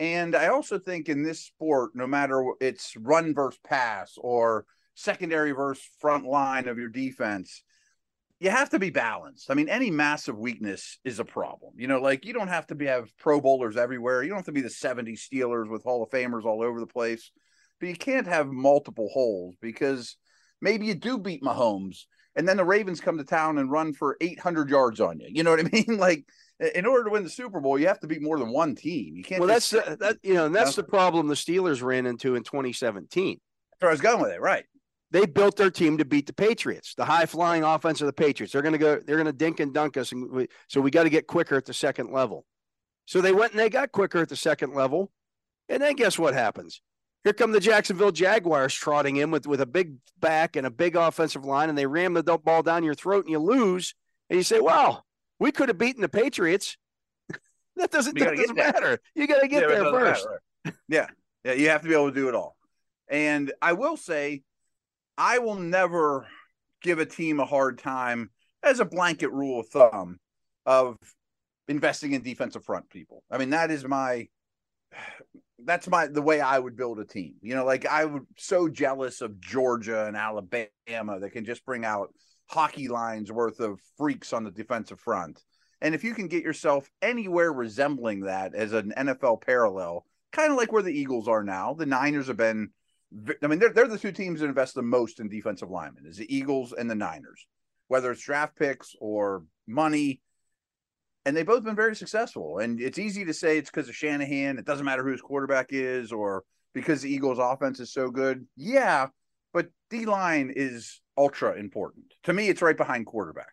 And 0.00 0.34
I 0.34 0.48
also 0.48 0.78
think 0.78 1.08
in 1.08 1.22
this 1.22 1.44
sport, 1.44 1.92
no 1.94 2.08
matter 2.08 2.42
it's 2.60 2.96
run 2.96 3.34
versus 3.34 3.60
pass 3.64 4.14
or 4.16 4.64
secondary 4.94 5.52
versus 5.52 5.88
front 6.00 6.24
line 6.24 6.66
of 6.66 6.78
your 6.78 6.88
defense, 6.88 7.62
you 8.42 8.50
have 8.50 8.70
to 8.70 8.78
be 8.80 8.90
balanced. 8.90 9.52
I 9.52 9.54
mean, 9.54 9.68
any 9.68 9.88
massive 9.88 10.36
weakness 10.36 10.98
is 11.04 11.20
a 11.20 11.24
problem. 11.24 11.74
You 11.76 11.86
know, 11.86 12.00
like 12.00 12.24
you 12.24 12.32
don't 12.32 12.48
have 12.48 12.66
to 12.66 12.74
be 12.74 12.86
have 12.86 13.16
pro 13.16 13.40
bowlers 13.40 13.76
everywhere. 13.76 14.24
You 14.24 14.30
don't 14.30 14.38
have 14.38 14.46
to 14.46 14.52
be 14.52 14.62
the 14.62 14.68
70 14.70 15.12
Steelers 15.12 15.70
with 15.70 15.84
Hall 15.84 16.02
of 16.02 16.10
Famers 16.10 16.44
all 16.44 16.60
over 16.60 16.80
the 16.80 16.86
place. 16.86 17.30
But 17.78 17.88
you 17.88 17.94
can't 17.94 18.26
have 18.26 18.48
multiple 18.48 19.08
holes 19.12 19.54
because 19.62 20.16
maybe 20.60 20.86
you 20.86 20.94
do 20.94 21.18
beat 21.18 21.42
Mahomes 21.42 22.06
and 22.34 22.48
then 22.48 22.56
the 22.56 22.64
Ravens 22.64 23.00
come 23.00 23.18
to 23.18 23.24
town 23.24 23.58
and 23.58 23.70
run 23.70 23.92
for 23.92 24.16
800 24.20 24.68
yards 24.70 25.00
on 25.00 25.20
you. 25.20 25.28
You 25.32 25.44
know 25.44 25.50
what 25.50 25.60
I 25.60 25.68
mean? 25.70 25.84
Like 25.98 26.24
in 26.74 26.84
order 26.84 27.04
to 27.04 27.10
win 27.10 27.22
the 27.22 27.30
Super 27.30 27.60
Bowl, 27.60 27.78
you 27.78 27.86
have 27.86 28.00
to 28.00 28.08
beat 28.08 28.22
more 28.22 28.40
than 28.40 28.50
one 28.50 28.74
team. 28.74 29.16
You 29.16 29.22
can't 29.22 29.38
Well, 29.40 29.48
that's 29.48 29.70
just, 29.70 29.86
the, 29.86 29.96
that 29.98 30.16
you 30.24 30.34
know, 30.34 30.46
and 30.46 30.54
that's 30.54 30.76
Yeah. 30.76 30.82
the 30.82 30.88
problem 30.88 31.28
the 31.28 31.34
Steelers 31.34 31.80
ran 31.80 32.06
into 32.06 32.34
in 32.34 32.42
2017. 32.42 33.38
that's 33.70 33.82
where 33.82 33.90
I 33.90 33.94
was 33.94 34.00
going 34.00 34.20
with 34.20 34.32
it, 34.32 34.40
right? 34.40 34.64
They 35.12 35.26
built 35.26 35.56
their 35.56 35.70
team 35.70 35.98
to 35.98 36.06
beat 36.06 36.26
the 36.26 36.32
Patriots, 36.32 36.94
the 36.94 37.04
high 37.04 37.26
flying 37.26 37.64
offense 37.64 38.00
of 38.00 38.06
the 38.06 38.14
Patriots. 38.14 38.54
They're 38.54 38.62
going 38.62 38.72
to 38.72 38.78
go, 38.78 38.98
they're 38.98 39.16
going 39.16 39.26
to 39.26 39.32
dink 39.32 39.60
and 39.60 39.72
dunk 39.72 39.98
us, 39.98 40.10
and 40.10 40.30
we, 40.30 40.48
so 40.68 40.80
we 40.80 40.90
got 40.90 41.02
to 41.02 41.10
get 41.10 41.26
quicker 41.26 41.54
at 41.54 41.66
the 41.66 41.74
second 41.74 42.10
level. 42.10 42.46
So 43.04 43.20
they 43.20 43.32
went 43.32 43.52
and 43.52 43.60
they 43.60 43.68
got 43.68 43.92
quicker 43.92 44.20
at 44.20 44.30
the 44.30 44.36
second 44.36 44.74
level, 44.74 45.10
and 45.68 45.82
then 45.82 45.96
guess 45.96 46.18
what 46.18 46.32
happens? 46.32 46.80
Here 47.24 47.34
come 47.34 47.52
the 47.52 47.60
Jacksonville 47.60 48.10
Jaguars 48.10 48.74
trotting 48.74 49.16
in 49.16 49.30
with, 49.30 49.46
with 49.46 49.60
a 49.60 49.66
big 49.66 49.96
back 50.18 50.56
and 50.56 50.66
a 50.66 50.70
big 50.70 50.96
offensive 50.96 51.44
line, 51.44 51.68
and 51.68 51.76
they 51.76 51.86
ram 51.86 52.14
the 52.14 52.22
ball 52.22 52.62
down 52.62 52.82
your 52.82 52.94
throat, 52.94 53.26
and 53.26 53.30
you 53.30 53.38
lose. 53.38 53.94
And 54.30 54.38
you 54.38 54.42
say, 54.42 54.60
"Wow, 54.60 55.02
we 55.38 55.52
could 55.52 55.68
have 55.68 55.76
beaten 55.78 56.00
the 56.00 56.08
Patriots." 56.08 56.78
that 57.76 57.90
doesn't, 57.90 58.18
that 58.18 58.34
doesn't 58.34 58.56
matter. 58.56 58.98
You 59.14 59.26
got 59.26 59.40
to 59.40 59.48
get 59.48 59.62
Yeah, 59.62 59.68
there 59.68 59.84
first. 59.84 60.26
matter, 60.64 60.78
yeah. 60.88 61.06
Yeah. 61.44 61.52
You 61.52 61.68
have 61.68 61.82
to 61.82 61.88
be 61.88 61.94
able 61.94 62.08
to 62.08 62.14
do 62.14 62.28
it 62.28 62.34
all. 62.34 62.56
And 63.08 63.52
I 63.60 63.74
will 63.74 63.98
say, 63.98 64.42
I 65.16 65.38
will 65.38 65.56
never 65.56 66.26
give 66.82 66.98
a 66.98 67.06
team 67.06 67.40
a 67.40 67.46
hard 67.46 67.78
time 67.78 68.30
as 68.62 68.80
a 68.80 68.84
blanket 68.84 69.30
rule 69.30 69.60
of 69.60 69.68
thumb 69.68 70.18
of 70.66 70.96
investing 71.68 72.12
in 72.12 72.22
defensive 72.22 72.64
front 72.64 72.88
people. 72.90 73.22
I 73.30 73.38
mean, 73.38 73.50
that 73.50 73.70
is 73.70 73.84
my 73.84 74.28
that's 75.64 75.88
my 75.88 76.06
the 76.06 76.22
way 76.22 76.40
I 76.40 76.58
would 76.58 76.76
build 76.76 76.98
a 76.98 77.04
team. 77.04 77.34
You 77.40 77.54
know, 77.54 77.64
like 77.64 77.86
I 77.86 78.04
would 78.04 78.26
so 78.36 78.68
jealous 78.68 79.20
of 79.20 79.40
Georgia 79.40 80.06
and 80.06 80.16
Alabama 80.16 81.20
that 81.20 81.32
can 81.32 81.44
just 81.44 81.64
bring 81.64 81.84
out 81.84 82.12
hockey 82.48 82.88
lines 82.88 83.32
worth 83.32 83.60
of 83.60 83.80
freaks 83.96 84.32
on 84.32 84.44
the 84.44 84.50
defensive 84.50 85.00
front. 85.00 85.40
And 85.80 85.94
if 85.94 86.04
you 86.04 86.14
can 86.14 86.28
get 86.28 86.44
yourself 86.44 86.88
anywhere 87.00 87.52
resembling 87.52 88.20
that 88.20 88.54
as 88.54 88.72
an 88.72 88.92
NFL 88.96 89.42
parallel, 89.42 90.06
kind 90.30 90.52
of 90.52 90.58
like 90.58 90.70
where 90.70 90.82
the 90.82 90.96
Eagles 90.96 91.28
are 91.28 91.42
now, 91.42 91.74
the 91.74 91.86
Niners 91.86 92.28
have 92.28 92.36
been. 92.36 92.70
I 93.42 93.46
mean, 93.46 93.58
they're 93.58 93.72
they're 93.72 93.88
the 93.88 93.98
two 93.98 94.12
teams 94.12 94.40
that 94.40 94.46
invest 94.46 94.74
the 94.74 94.82
most 94.82 95.20
in 95.20 95.28
defensive 95.28 95.70
linemen, 95.70 96.06
is 96.06 96.16
the 96.16 96.34
Eagles 96.34 96.72
and 96.72 96.90
the 96.90 96.94
Niners, 96.94 97.46
whether 97.88 98.10
it's 98.10 98.24
draft 98.24 98.56
picks 98.56 98.94
or 99.00 99.44
money. 99.66 100.20
And 101.24 101.36
they've 101.36 101.46
both 101.46 101.62
been 101.62 101.76
very 101.76 101.94
successful. 101.94 102.58
And 102.58 102.80
it's 102.80 102.98
easy 102.98 103.24
to 103.24 103.34
say 103.34 103.58
it's 103.58 103.70
because 103.70 103.88
of 103.88 103.94
Shanahan. 103.94 104.58
It 104.58 104.64
doesn't 104.64 104.84
matter 104.84 105.04
who 105.04 105.12
his 105.12 105.20
quarterback 105.20 105.68
is, 105.70 106.10
or 106.10 106.42
because 106.74 107.02
the 107.02 107.12
Eagles' 107.12 107.38
offense 107.38 107.78
is 107.80 107.92
so 107.92 108.08
good. 108.08 108.46
Yeah, 108.56 109.08
but 109.52 109.68
D 109.90 110.06
line 110.06 110.52
is 110.54 111.00
ultra 111.16 111.54
important. 111.54 112.06
To 112.24 112.32
me, 112.32 112.48
it's 112.48 112.62
right 112.62 112.76
behind 112.76 113.06
quarterback. 113.06 113.52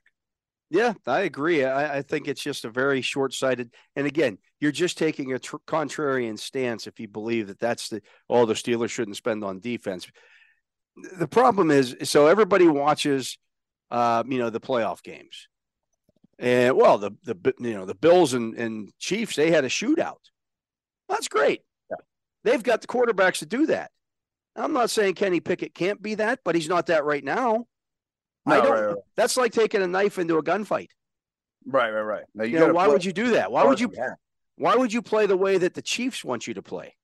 Yeah, 0.71 0.93
I 1.07 1.21
agree. 1.21 1.65
I, 1.65 1.97
I 1.97 2.01
think 2.03 2.27
it's 2.27 2.41
just 2.43 2.63
a 2.63 2.69
very 2.69 3.01
short 3.01 3.33
sighted. 3.33 3.73
And 3.95 4.05
again, 4.05 4.37
you're 4.59 4.71
just 4.71 4.97
taking 4.97 5.33
a 5.33 5.39
tr- 5.39 5.57
contrarian 5.65 6.37
stance 6.37 6.85
if 6.85 6.99
you 6.99 7.07
believe 7.07 7.47
that 7.47 7.59
that's 7.59 7.89
the 7.89 8.01
all 8.27 8.45
the 8.45 8.53
Steelers 8.53 8.91
shouldn't 8.91 9.17
spend 9.17 9.43
on 9.43 9.59
defense. 9.59 10.07
The 11.17 11.27
problem 11.27 11.71
is, 11.71 11.95
so 12.03 12.27
everybody 12.27 12.67
watches, 12.67 13.37
uh, 13.89 14.23
you 14.27 14.37
know, 14.37 14.49
the 14.51 14.59
playoff 14.59 15.01
games, 15.01 15.47
and 16.37 16.75
well, 16.75 16.99
the 16.99 17.11
the 17.23 17.53
you 17.59 17.73
know 17.73 17.85
the 17.85 17.95
Bills 17.95 18.33
and, 18.33 18.53
and 18.55 18.91
Chiefs 18.99 19.35
they 19.35 19.49
had 19.49 19.65
a 19.65 19.69
shootout. 19.69 20.19
That's 21.07 21.27
great. 21.27 21.61
Yeah. 21.89 21.97
They've 22.43 22.63
got 22.63 22.81
the 22.81 22.87
quarterbacks 22.87 23.39
to 23.39 23.47
do 23.47 23.65
that. 23.67 23.89
I'm 24.55 24.73
not 24.73 24.89
saying 24.91 25.15
Kenny 25.15 25.39
Pickett 25.39 25.73
can't 25.73 26.01
be 26.01 26.15
that, 26.15 26.41
but 26.43 26.53
he's 26.53 26.69
not 26.69 26.87
that 26.87 27.05
right 27.05 27.23
now. 27.23 27.65
I 28.45 28.57
don't. 28.61 28.71
right, 28.71 28.85
right. 28.87 28.95
That's 29.15 29.37
like 29.37 29.51
taking 29.51 29.81
a 29.81 29.87
knife 29.87 30.17
into 30.17 30.37
a 30.37 30.43
gunfight. 30.43 30.89
Right, 31.65 31.91
right, 31.91 32.01
right. 32.01 32.23
Now 32.33 32.43
You, 32.45 32.53
you 32.53 32.59
know, 32.59 32.73
why 32.73 32.85
play- 32.85 32.93
would 32.93 33.05
you 33.05 33.13
do 33.13 33.31
that? 33.31 33.51
Why 33.51 33.63
would 33.65 33.79
you 33.79 33.91
Yeah. 33.95 34.13
why 34.55 34.75
would 34.75 34.91
you 34.93 35.01
play 35.01 35.25
the 35.25 35.37
way 35.37 35.57
that 35.57 35.73
the 35.73 35.81
Chiefs 35.81 36.23
want 36.23 36.47
you 36.47 36.53
to 36.55 36.61
play? 36.61 36.95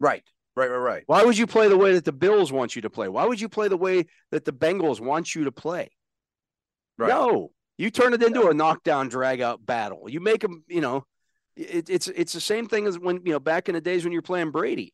Right. 0.00 0.24
Right, 0.56 0.68
right, 0.70 0.76
right. 0.78 1.02
Why 1.06 1.24
would 1.24 1.38
you 1.38 1.46
play 1.46 1.68
the 1.68 1.76
way 1.76 1.92
that 1.94 2.04
the 2.04 2.12
Bills 2.12 2.50
want 2.50 2.74
you 2.74 2.82
to 2.82 2.90
play? 2.90 3.08
Why 3.08 3.24
would 3.24 3.40
you 3.40 3.48
play 3.48 3.68
the 3.68 3.76
way 3.76 4.06
that 4.32 4.44
the 4.44 4.52
Bengals 4.52 5.00
want 5.00 5.34
you 5.34 5.44
to 5.44 5.52
play? 5.52 5.90
Right. 6.96 7.08
No, 7.08 7.52
you 7.76 7.90
turn 7.92 8.12
it 8.12 8.22
into 8.24 8.48
a 8.48 8.54
knockdown, 8.54 9.08
drag 9.08 9.40
out 9.40 9.64
battle. 9.64 10.08
You 10.10 10.18
make 10.20 10.40
them, 10.40 10.64
you 10.66 10.80
know, 10.80 11.04
it, 11.54 11.88
it's 11.88 12.08
it's 12.08 12.32
the 12.32 12.40
same 12.40 12.66
thing 12.66 12.86
as 12.86 12.98
when 12.98 13.20
you 13.24 13.30
know 13.32 13.38
back 13.38 13.68
in 13.68 13.76
the 13.76 13.80
days 13.80 14.02
when 14.02 14.12
you're 14.12 14.20
playing 14.22 14.50
Brady. 14.50 14.92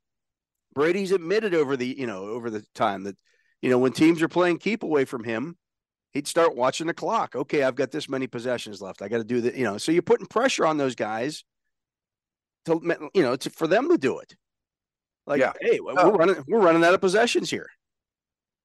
Brady's 0.75 1.12
admitted 1.12 1.54
over 1.54 1.78
the 1.78 1.87
you 1.87 2.07
know 2.07 2.25
over 2.25 2.50
the 2.50 2.62
time 2.75 3.04
that 3.04 3.16
you 3.64 3.71
know 3.71 3.78
when 3.78 3.92
teams 3.92 4.21
are 4.21 4.28
playing 4.28 4.59
keep 4.59 4.83
away 4.83 5.06
from 5.06 5.25
him, 5.25 5.56
he'd 6.12 6.28
start 6.28 6.54
watching 6.54 6.87
the 6.87 6.92
clock. 6.92 7.35
Okay, 7.35 7.62
I've 7.62 7.75
got 7.75 7.90
this 7.90 8.11
many 8.11 8.26
possessions 8.26 8.83
left. 8.83 9.00
I 9.00 9.09
got 9.09 9.18
to 9.18 9.25
do 9.25 9.40
that. 9.40 9.54
You 9.54 9.64
know, 9.64 9.78
so 9.78 9.90
you're 9.90 10.02
putting 10.02 10.26
pressure 10.26 10.66
on 10.66 10.76
those 10.76 10.94
guys 10.94 11.44
to 12.66 12.78
you 13.14 13.23
know 13.23 13.37
to, 13.37 13.49
for 13.49 13.66
them 13.66 13.88
to 13.88 13.97
do 13.97 14.18
it. 14.18 14.37
Like, 15.26 15.40
Yeah. 15.40 15.52
hey, 15.62 15.80
we're 15.80 15.94
Oh. 15.97 16.12
running 16.12 16.44
we're 16.47 16.61
running 16.61 16.85
out 16.85 16.92
of 16.92 17.00
possessions 17.00 17.49
here. 17.50 17.71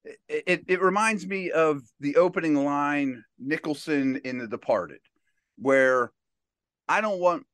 it, 0.03 0.44
it, 0.48 0.63
it 0.68 0.82
reminds 0.82 1.25
me 1.25 1.50
of 1.51 1.82
the 2.01 2.18
opening 2.18 2.56
line 2.56 3.24
Nicholson 3.38 4.18
in 4.25 4.38
The 4.38 4.48
Departed, 4.48 5.00
where 5.58 6.12
I 6.89 7.00
don't 7.00 7.20
want 7.20 7.46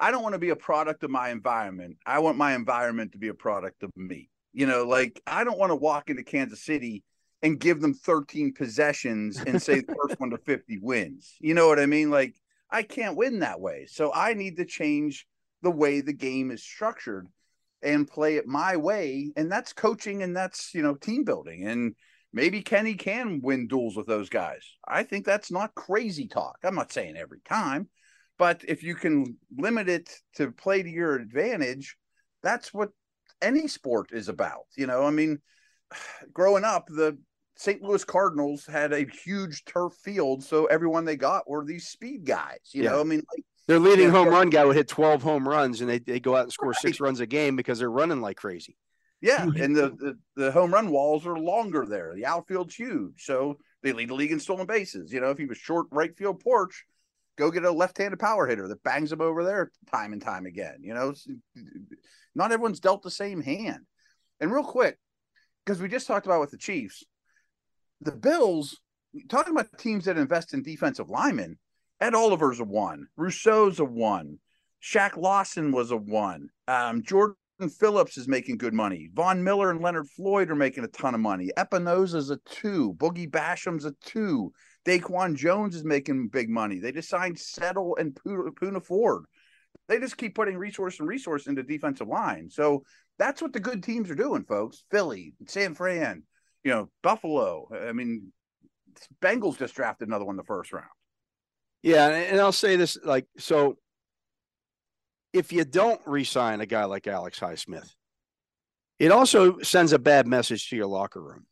I 0.00 0.10
don't 0.10 0.22
want 0.22 0.34
to 0.34 0.38
be 0.38 0.50
a 0.50 0.56
product 0.56 1.02
of 1.02 1.10
my 1.10 1.28
environment. 1.28 1.98
I 2.06 2.20
want 2.20 2.38
my 2.38 2.54
environment 2.54 3.12
to 3.12 3.18
be 3.18 3.28
a 3.28 3.34
product 3.34 3.82
of 3.82 3.90
me. 3.94 4.30
You 4.52 4.66
know, 4.66 4.84
like 4.84 5.20
I 5.26 5.44
don't 5.44 5.58
want 5.58 5.70
to 5.70 5.76
walk 5.76 6.10
into 6.10 6.22
Kansas 6.22 6.62
City 6.62 7.04
and 7.42 7.60
give 7.60 7.80
them 7.80 7.94
13 7.94 8.54
possessions 8.54 9.38
and 9.38 9.62
say 9.62 9.80
the 9.80 9.94
first 10.02 10.18
one 10.20 10.30
to 10.30 10.38
50 10.38 10.78
wins. 10.82 11.34
You 11.40 11.54
know 11.54 11.68
what 11.68 11.78
I 11.78 11.86
mean? 11.86 12.10
Like 12.10 12.34
I 12.70 12.82
can't 12.82 13.16
win 13.16 13.40
that 13.40 13.60
way. 13.60 13.86
So 13.88 14.12
I 14.12 14.34
need 14.34 14.56
to 14.56 14.64
change 14.64 15.26
the 15.62 15.70
way 15.70 16.00
the 16.00 16.12
game 16.12 16.50
is 16.50 16.62
structured 16.62 17.28
and 17.82 18.08
play 18.08 18.36
it 18.36 18.46
my 18.46 18.76
way. 18.76 19.32
And 19.36 19.50
that's 19.50 19.72
coaching 19.72 20.22
and 20.22 20.36
that's, 20.36 20.74
you 20.74 20.82
know, 20.82 20.94
team 20.94 21.24
building. 21.24 21.66
And 21.66 21.94
maybe 22.32 22.62
Kenny 22.62 22.94
can 22.94 23.40
win 23.42 23.68
duels 23.68 23.96
with 23.96 24.06
those 24.06 24.28
guys. 24.28 24.64
I 24.86 25.02
think 25.02 25.24
that's 25.24 25.50
not 25.50 25.74
crazy 25.74 26.26
talk. 26.26 26.58
I'm 26.64 26.74
not 26.74 26.92
saying 26.92 27.16
every 27.16 27.40
time, 27.40 27.88
but 28.38 28.64
if 28.66 28.82
you 28.82 28.94
can 28.94 29.36
limit 29.56 29.88
it 29.88 30.10
to 30.34 30.52
play 30.52 30.82
to 30.82 30.88
your 30.88 31.16
advantage, 31.16 31.96
that's 32.42 32.72
what 32.72 32.90
any 33.42 33.68
sport 33.68 34.10
is 34.12 34.28
about. 34.28 34.66
You 34.76 34.86
know, 34.86 35.04
I 35.04 35.10
mean, 35.10 35.40
growing 36.32 36.64
up, 36.64 36.86
the 36.88 37.18
St. 37.56 37.82
Louis 37.82 38.04
Cardinals 38.04 38.66
had 38.66 38.92
a 38.92 39.04
huge 39.04 39.64
turf 39.64 39.92
field, 39.94 40.44
so 40.44 40.66
everyone 40.66 41.04
they 41.04 41.16
got 41.16 41.48
were 41.48 41.64
these 41.64 41.88
speed 41.88 42.24
guys. 42.24 42.60
You 42.72 42.84
Yeah. 42.84 42.90
know, 42.90 43.00
I 43.00 43.04
mean, 43.04 43.22
like, 43.34 43.44
Their 43.66 43.78
leading 43.80 44.10
home 44.10 44.28
run 44.28 44.48
guy 44.50 44.64
would 44.64 44.76
hit 44.76 44.88
12 44.88 45.22
home 45.22 45.48
runs 45.48 45.80
and 45.80 45.90
they, 45.90 45.98
they 45.98 46.20
go 46.20 46.36
out 46.36 46.44
and 46.44 46.52
score 46.52 46.72
six 46.72 47.00
runs 47.00 47.20
a 47.20 47.26
game 47.26 47.56
because 47.56 47.78
they're 47.80 47.90
running 47.90 48.20
like 48.20 48.36
crazy. 48.36 48.76
Yeah, 49.20 49.42
and 49.42 49.74
the, 49.74 49.90
the 49.90 50.18
the 50.36 50.52
home 50.52 50.72
run 50.72 50.90
walls 50.90 51.26
are 51.26 51.36
longer 51.36 51.84
there. 51.84 52.14
The 52.14 52.26
outfield's 52.26 52.76
huge, 52.76 53.24
so 53.24 53.58
they 53.82 53.92
lead 53.92 54.10
the 54.10 54.14
league 54.14 54.30
in 54.30 54.38
stolen 54.38 54.66
bases. 54.66 55.12
You 55.12 55.20
know, 55.20 55.30
if 55.30 55.38
he 55.38 55.46
was 55.46 55.58
short 55.58 55.88
right 55.90 56.16
field 56.16 56.38
porch, 56.38 56.84
go 57.36 57.50
get 57.50 57.64
a 57.64 57.70
left-handed 57.72 58.20
power 58.20 58.46
hitter 58.46 58.68
that 58.68 58.84
bangs 58.84 59.10
him 59.10 59.20
over 59.20 59.42
there 59.42 59.72
time 59.90 60.12
and 60.12 60.22
time 60.22 60.46
again. 60.46 60.78
You 60.82 60.94
know, 60.94 61.14
not 62.38 62.52
everyone's 62.52 62.80
dealt 62.80 63.02
the 63.02 63.10
same 63.10 63.42
hand. 63.42 63.84
And 64.40 64.52
real 64.52 64.64
quick, 64.64 64.96
because 65.66 65.82
we 65.82 65.88
just 65.88 66.06
talked 66.06 66.24
about 66.24 66.40
with 66.40 66.52
the 66.52 66.56
Chiefs, 66.56 67.04
the 68.00 68.12
Bills 68.12 68.80
talking 69.28 69.52
about 69.52 69.76
teams 69.78 70.04
that 70.04 70.16
invest 70.16 70.54
in 70.54 70.62
defensive 70.62 71.10
linemen. 71.10 71.58
Ed 72.00 72.14
Oliver's 72.14 72.60
a 72.60 72.64
one. 72.64 73.08
Rousseau's 73.16 73.80
a 73.80 73.84
one. 73.84 74.38
Shaq 74.82 75.16
Lawson 75.16 75.72
was 75.72 75.90
a 75.90 75.96
one. 75.96 76.48
Um, 76.68 77.02
Jordan 77.02 77.34
Phillips 77.80 78.16
is 78.16 78.28
making 78.28 78.58
good 78.58 78.74
money. 78.74 79.10
Von 79.14 79.42
Miller 79.42 79.70
and 79.70 79.82
Leonard 79.82 80.08
Floyd 80.08 80.50
are 80.50 80.54
making 80.54 80.84
a 80.84 80.88
ton 80.88 81.14
of 81.14 81.20
money. 81.20 81.50
Epenesa's 81.56 82.30
a 82.30 82.38
two. 82.48 82.94
Boogie 82.98 83.30
Basham's 83.30 83.84
a 83.84 83.92
two. 84.04 84.52
DaQuan 84.86 85.34
Jones 85.34 85.74
is 85.74 85.84
making 85.84 86.28
big 86.28 86.48
money. 86.48 86.78
They 86.78 86.92
just 86.92 87.08
signed 87.08 87.38
Settle 87.38 87.96
and 87.96 88.14
Poona, 88.14 88.50
Poona 88.54 88.82
Ford. 88.82 89.24
They 89.88 89.98
just 89.98 90.16
keep 90.18 90.34
putting 90.34 90.56
resource 90.56 91.00
and 91.00 91.08
resource 91.08 91.46
into 91.46 91.62
defensive 91.62 92.08
line. 92.08 92.50
So 92.50 92.84
that's 93.18 93.40
what 93.40 93.52
the 93.52 93.60
good 93.60 93.82
teams 93.82 94.10
are 94.10 94.14
doing, 94.14 94.44
folks. 94.44 94.84
Philly, 94.90 95.34
San 95.46 95.74
Fran, 95.74 96.22
you 96.62 96.70
know, 96.70 96.90
Buffalo. 97.02 97.68
I 97.88 97.92
mean, 97.92 98.32
Bengals 99.22 99.58
just 99.58 99.74
drafted 99.74 100.08
another 100.08 100.24
one 100.24 100.34
in 100.34 100.38
the 100.38 100.44
first 100.44 100.72
round. 100.72 100.86
Yeah, 101.82 102.06
and 102.08 102.32
and 102.32 102.40
I'll 102.40 102.52
say 102.52 102.76
this 102.76 102.98
like 103.04 103.26
so 103.38 103.78
if 105.32 105.52
you 105.52 105.64
don't 105.64 106.00
re-sign 106.06 106.60
a 106.60 106.66
guy 106.66 106.84
like 106.84 107.06
Alex 107.06 107.38
Highsmith, 107.38 107.88
it 108.98 109.12
also 109.12 109.58
sends 109.60 109.92
a 109.92 109.98
bad 109.98 110.26
message 110.26 110.68
to 110.70 110.76
your 110.76 110.86
locker 110.86 111.22
room 111.22 111.46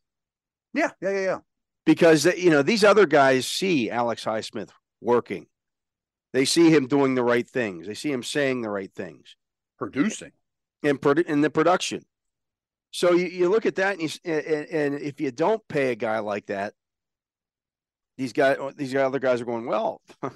Yeah, 0.73 0.89
yeah, 1.01 1.11
yeah, 1.11 1.21
yeah. 1.21 1.37
because 1.85 2.25
you 2.25 2.49
know 2.49 2.61
these 2.61 2.83
other 2.83 3.05
guys 3.05 3.47
see 3.47 3.89
Alex 3.89 4.25
Highsmith 4.25 4.69
working. 5.01 5.47
They 6.37 6.45
see 6.45 6.69
him 6.69 6.85
doing 6.85 7.15
the 7.15 7.23
right 7.23 7.49
things. 7.49 7.87
They 7.87 7.95
see 7.95 8.11
him 8.11 8.21
saying 8.21 8.61
the 8.61 8.69
right 8.69 8.93
things 8.93 9.35
Producing. 9.79 10.33
in 10.83 10.99
produ- 10.99 11.25
in 11.25 11.41
the 11.41 11.49
production. 11.49 12.05
So 12.91 13.13
you, 13.13 13.25
you 13.25 13.49
look 13.49 13.65
at 13.65 13.77
that 13.77 13.97
and, 13.97 14.03
you, 14.03 14.31
and, 14.31 14.67
and 14.67 15.01
if 15.01 15.19
you 15.19 15.31
don't 15.31 15.67
pay 15.67 15.89
a 15.89 15.95
guy 15.95 16.19
like 16.19 16.45
that, 16.45 16.75
these 18.19 18.33
guys 18.33 18.57
these 18.75 18.93
other 18.93 19.17
guys 19.17 19.41
are 19.41 19.45
going 19.45 19.65
well. 19.65 19.99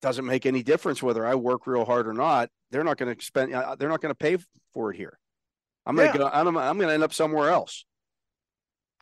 Doesn't 0.00 0.26
make 0.26 0.46
any 0.46 0.62
difference 0.62 1.02
whether 1.02 1.26
I 1.26 1.34
work 1.34 1.66
real 1.66 1.84
hard 1.84 2.06
or 2.06 2.14
not. 2.14 2.50
They're 2.70 2.84
not 2.84 2.96
going 2.96 3.16
to 3.16 3.24
spend. 3.24 3.52
uh, 3.52 3.74
They're 3.74 3.88
not 3.88 4.00
going 4.00 4.14
to 4.14 4.16
pay 4.16 4.38
for 4.74 4.92
it 4.92 4.96
here. 4.96 5.18
I'm 5.86 5.96
going 5.96 6.12
to 6.12 6.18
go. 6.18 6.30
I'm, 6.32 6.56
I'm 6.56 6.76
going 6.76 6.86
to 6.86 6.94
end 6.94 7.02
up 7.02 7.12
somewhere 7.12 7.50
else. 7.50 7.84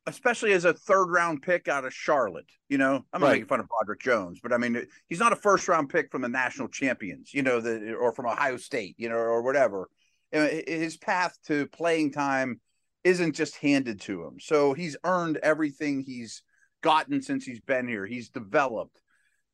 Especially 0.07 0.53
as 0.53 0.65
a 0.65 0.75
third 0.75 1.07
round 1.07 1.43
pick 1.43 1.69
out 1.69 1.85
of 1.85 1.95
Charlotte. 1.95 2.51
You 2.69 2.79
know, 2.79 3.05
I'm 3.13 3.21
not 3.21 3.27
Right. 3.29 3.33
making 3.35 3.47
fun 3.47 3.61
of 3.61 3.69
Broderick 3.69 4.01
Jones, 4.01 4.41
but 4.43 4.53
I 4.53 4.59
mean, 4.59 4.87
he's 5.09 5.21
not 5.21 5.33
a 5.33 5.37
first 5.37 5.69
round 5.69 5.91
pick 5.91 6.11
from 6.11 6.23
the 6.23 6.29
national 6.29 6.69
champions, 6.69 7.33
you 7.33 7.43
know, 7.43 7.61
the 7.61 7.95
or 7.95 8.13
from 8.13 8.27
Ohio 8.27 8.57
State, 8.57 8.97
you 8.99 9.09
know, 9.09 9.17
or 9.17 9.43
whatever. 9.43 9.89
Hi- 10.35 10.65
His 10.67 10.97
path 10.97 11.39
to 11.47 11.67
playing 11.69 12.13
time 12.13 12.61
isn't 13.05 13.35
just 13.35 13.57
handed 13.57 14.01
to 14.03 14.25
him. 14.25 14.39
So 14.41 14.73
he's 14.75 14.97
earned 15.05 15.37
everything 15.39 16.01
he's 16.01 16.43
gotten 16.83 17.21
since 17.23 17.45
he's 17.45 17.61
been 17.61 17.87
here. 17.89 18.07
He's 18.07 18.29
developed. 18.29 19.01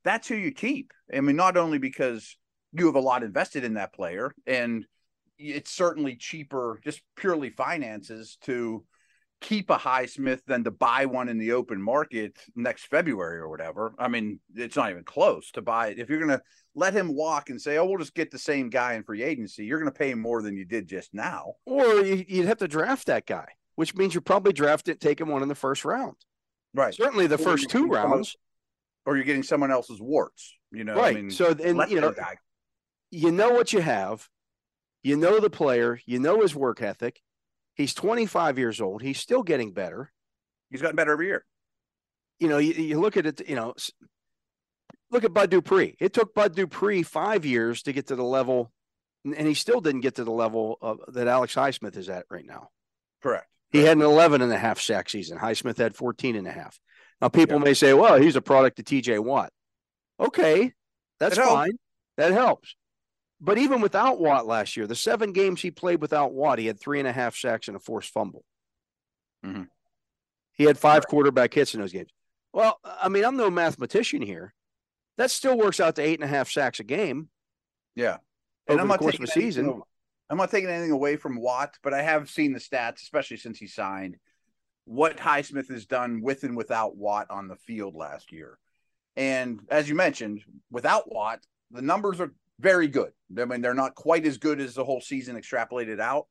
That's 0.04 0.28
who 0.28 0.34
you 0.36 0.52
keep. 0.52 0.92
I 1.12 1.20
mean, 1.20 1.36
not 1.36 1.56
only 1.56 1.78
because 1.78 2.36
you 2.72 2.86
have 2.86 2.94
a 2.94 3.00
lot 3.00 3.22
invested 3.22 3.64
in 3.64 3.74
that 3.74 3.92
player, 3.94 4.34
and 4.46 4.86
it's 5.38 5.70
certainly 5.70 6.16
cheaper, 6.16 6.80
just 6.84 7.00
purely 7.16 7.50
finances, 7.50 8.36
to 8.42 8.84
keep 9.40 9.70
a 9.70 9.76
Highsmith 9.78 10.40
than 10.46 10.64
to 10.64 10.70
buy 10.70 11.06
one 11.06 11.28
in 11.28 11.38
the 11.38 11.52
open 11.52 11.80
market 11.80 12.36
next 12.56 12.86
February 12.86 13.38
or 13.38 13.48
whatever. 13.48 13.94
I 13.98 14.08
mean, 14.08 14.40
it's 14.54 14.76
not 14.76 14.90
even 14.90 15.04
close 15.04 15.50
to 15.52 15.62
buy 15.62 15.88
it. 15.88 15.98
If 15.98 16.08
you're 16.08 16.18
going 16.18 16.30
to 16.36 16.42
let 16.74 16.92
him 16.94 17.14
walk 17.14 17.50
and 17.50 17.60
say, 17.60 17.76
"Oh, 17.78 17.84
we'll 17.86 17.98
just 17.98 18.14
get 18.14 18.30
the 18.30 18.38
same 18.38 18.68
guy 18.68 18.94
in 18.94 19.04
free 19.04 19.22
agency," 19.22 19.64
you're 19.64 19.78
going 19.78 19.92
to 19.92 19.96
pay 19.98 20.10
him 20.10 20.20
more 20.20 20.42
than 20.42 20.56
you 20.56 20.64
did 20.64 20.88
just 20.88 21.14
now. 21.14 21.54
Or 21.66 22.00
you, 22.02 22.24
you'd 22.28 22.46
have 22.46 22.58
to 22.58 22.68
draft 22.68 23.06
that 23.06 23.26
guy, 23.26 23.46
which 23.76 23.94
means 23.94 24.14
you 24.14 24.20
probably 24.20 24.52
draft 24.52 24.88
it, 24.88 25.00
take 25.00 25.20
him 25.20 25.28
one 25.28 25.42
in 25.42 25.48
the 25.48 25.54
first 25.54 25.84
round. 25.84 26.16
Right. 26.74 26.94
Certainly 26.94 27.28
the 27.28 27.36
Or 27.36 27.38
first 27.38 27.70
two 27.70 27.82
you 27.86 27.90
come 27.90 28.06
up- 28.06 28.10
rounds. 28.12 28.36
Or 29.06 29.16
you're 29.16 29.24
getting 29.24 29.42
someone 29.42 29.70
else's 29.70 30.00
warts, 30.02 30.54
you 30.70 30.84
know. 30.84 30.94
right. 30.96 31.16
I 31.16 31.20
mean, 31.20 31.30
so 31.30 31.56
and 31.64 31.78
let 31.78 31.90
you 31.90 31.98
know 32.00 32.10
guy. 32.12 32.36
you 33.10 33.30
know 33.32 33.50
what 33.50 33.72
you 33.72 33.80
have. 33.80 34.28
You 35.02 35.16
know 35.16 35.40
the 35.40 35.48
player. 35.48 35.98
You 36.04 36.18
know 36.18 36.40
his 36.42 36.54
work 36.54 36.82
ethic. 36.82 37.22
He's 37.78 37.94
25 37.94 38.58
years 38.58 38.80
old. 38.80 39.02
He's 39.02 39.20
still 39.20 39.44
getting 39.44 39.72
better. 39.72 40.12
He's 40.68 40.82
gotten 40.82 40.96
better 40.96 41.12
every 41.12 41.26
year. 41.26 41.44
You 42.40 42.48
know, 42.48 42.58
you, 42.58 42.74
you 42.74 43.00
look 43.00 43.16
at 43.16 43.24
it, 43.24 43.48
you 43.48 43.54
know, 43.54 43.74
look 45.10 45.24
at 45.24 45.32
Bud 45.32 45.50
Dupree. 45.50 45.96
It 46.00 46.12
took 46.12 46.34
Bud 46.34 46.56
Dupree 46.56 47.04
five 47.04 47.46
years 47.46 47.82
to 47.82 47.92
get 47.92 48.08
to 48.08 48.16
the 48.16 48.24
level, 48.24 48.72
and 49.24 49.46
he 49.46 49.54
still 49.54 49.80
didn't 49.80 50.00
get 50.00 50.16
to 50.16 50.24
the 50.24 50.32
level 50.32 50.76
of, 50.82 50.98
that 51.08 51.28
Alex 51.28 51.54
Highsmith 51.54 51.96
is 51.96 52.08
at 52.08 52.26
right 52.30 52.44
now. 52.44 52.68
Correct. 53.22 53.46
He 53.70 53.78
had 53.78 53.96
an 53.96 54.02
11 54.02 54.42
and 54.42 54.52
a 54.52 54.58
half 54.58 54.80
sack 54.80 55.08
season. 55.08 55.38
Highsmith 55.38 55.78
had 55.78 55.94
14 55.94 56.34
and 56.34 56.48
a 56.48 56.52
half. 56.52 56.78
Now, 57.20 57.28
people 57.28 57.60
may 57.60 57.74
say, 57.74 57.94
well, 57.94 58.20
he's 58.20 58.36
a 58.36 58.42
product 58.42 58.78
of 58.80 58.86
TJ 58.86 59.20
Watt. 59.20 59.52
Okay, 60.18 60.72
that's 61.20 61.36
helps. 61.36 61.52
fine. 61.52 61.78
That 62.16 62.32
helps. 62.32 62.74
But 63.40 63.58
even 63.58 63.80
without 63.80 64.18
Watt 64.20 64.46
last 64.46 64.76
year, 64.76 64.86
the 64.86 64.96
seven 64.96 65.32
games 65.32 65.62
he 65.62 65.70
played 65.70 66.00
without 66.00 66.32
Watt, 66.32 66.58
he 66.58 66.66
had 66.66 66.80
three 66.80 66.98
and 66.98 67.06
a 67.08 67.12
half 67.12 67.36
sacks 67.36 67.68
and 67.68 67.76
a 67.76 67.80
forced 67.80 68.12
fumble. 68.12 68.44
Mhm. 69.44 69.68
He 70.52 70.64
had 70.64 70.76
five 70.78 71.06
quarterback 71.06 71.54
hits 71.54 71.74
in 71.74 71.80
those 71.80 71.92
games. 71.92 72.10
Well, 72.52 72.80
I 72.84 73.08
mean, 73.08 73.24
I'm 73.24 73.36
no 73.36 73.50
mathematician 73.50 74.22
here. 74.22 74.54
That 75.16 75.30
still 75.30 75.56
works 75.56 75.78
out 75.78 75.94
to 75.96 76.02
eight 76.02 76.18
and 76.18 76.24
a 76.24 76.28
half 76.32 76.50
sacks 76.50 76.80
a 76.80 76.84
game 76.84 77.30
Yeah. 77.94 78.14
over 78.14 78.22
And 78.68 78.80
I'm 78.80 78.88
the 78.88 78.94
not 78.94 79.00
course 79.00 79.14
of 79.14 79.22
a 79.22 79.26
season. 79.28 79.66
anything- 79.66 79.82
I'm 80.30 80.36
not 80.36 80.50
taking 80.50 80.68
anything 80.68 80.90
away 80.90 81.16
from 81.16 81.36
Watt, 81.36 81.78
but 81.82 81.94
I 81.94 82.02
have 82.02 82.28
seen 82.28 82.52
the 82.52 82.58
stats, 82.58 82.96
especially 83.02 83.36
since 83.38 83.58
he 83.58 83.66
signed, 83.66 84.18
what 84.84 85.16
Highsmith 85.16 85.68
has 85.68 85.86
done 85.86 86.20
with 86.22 86.42
and 86.44 86.56
without 86.56 86.96
Watt 86.96 87.30
on 87.30 87.46
the 87.48 87.56
field 87.56 87.94
last 87.94 88.32
year. 88.32 88.58
And 89.16 89.66
as 89.70 89.88
you 89.88 89.94
mentioned, 89.94 90.44
without 90.70 91.10
Watt, 91.10 91.46
the 91.70 91.82
numbers 91.82 92.20
are 92.20 92.34
very 92.60 92.88
good. 92.88 93.12
I 93.38 93.44
mean, 93.44 93.60
they're 93.60 93.74
not 93.74 93.94
quite 93.94 94.26
as 94.26 94.38
good 94.38 94.60
as 94.60 94.74
the 94.74 94.84
whole 94.84 95.00
season 95.00 95.36
extrapolated 95.36 96.00
out, 96.00 96.26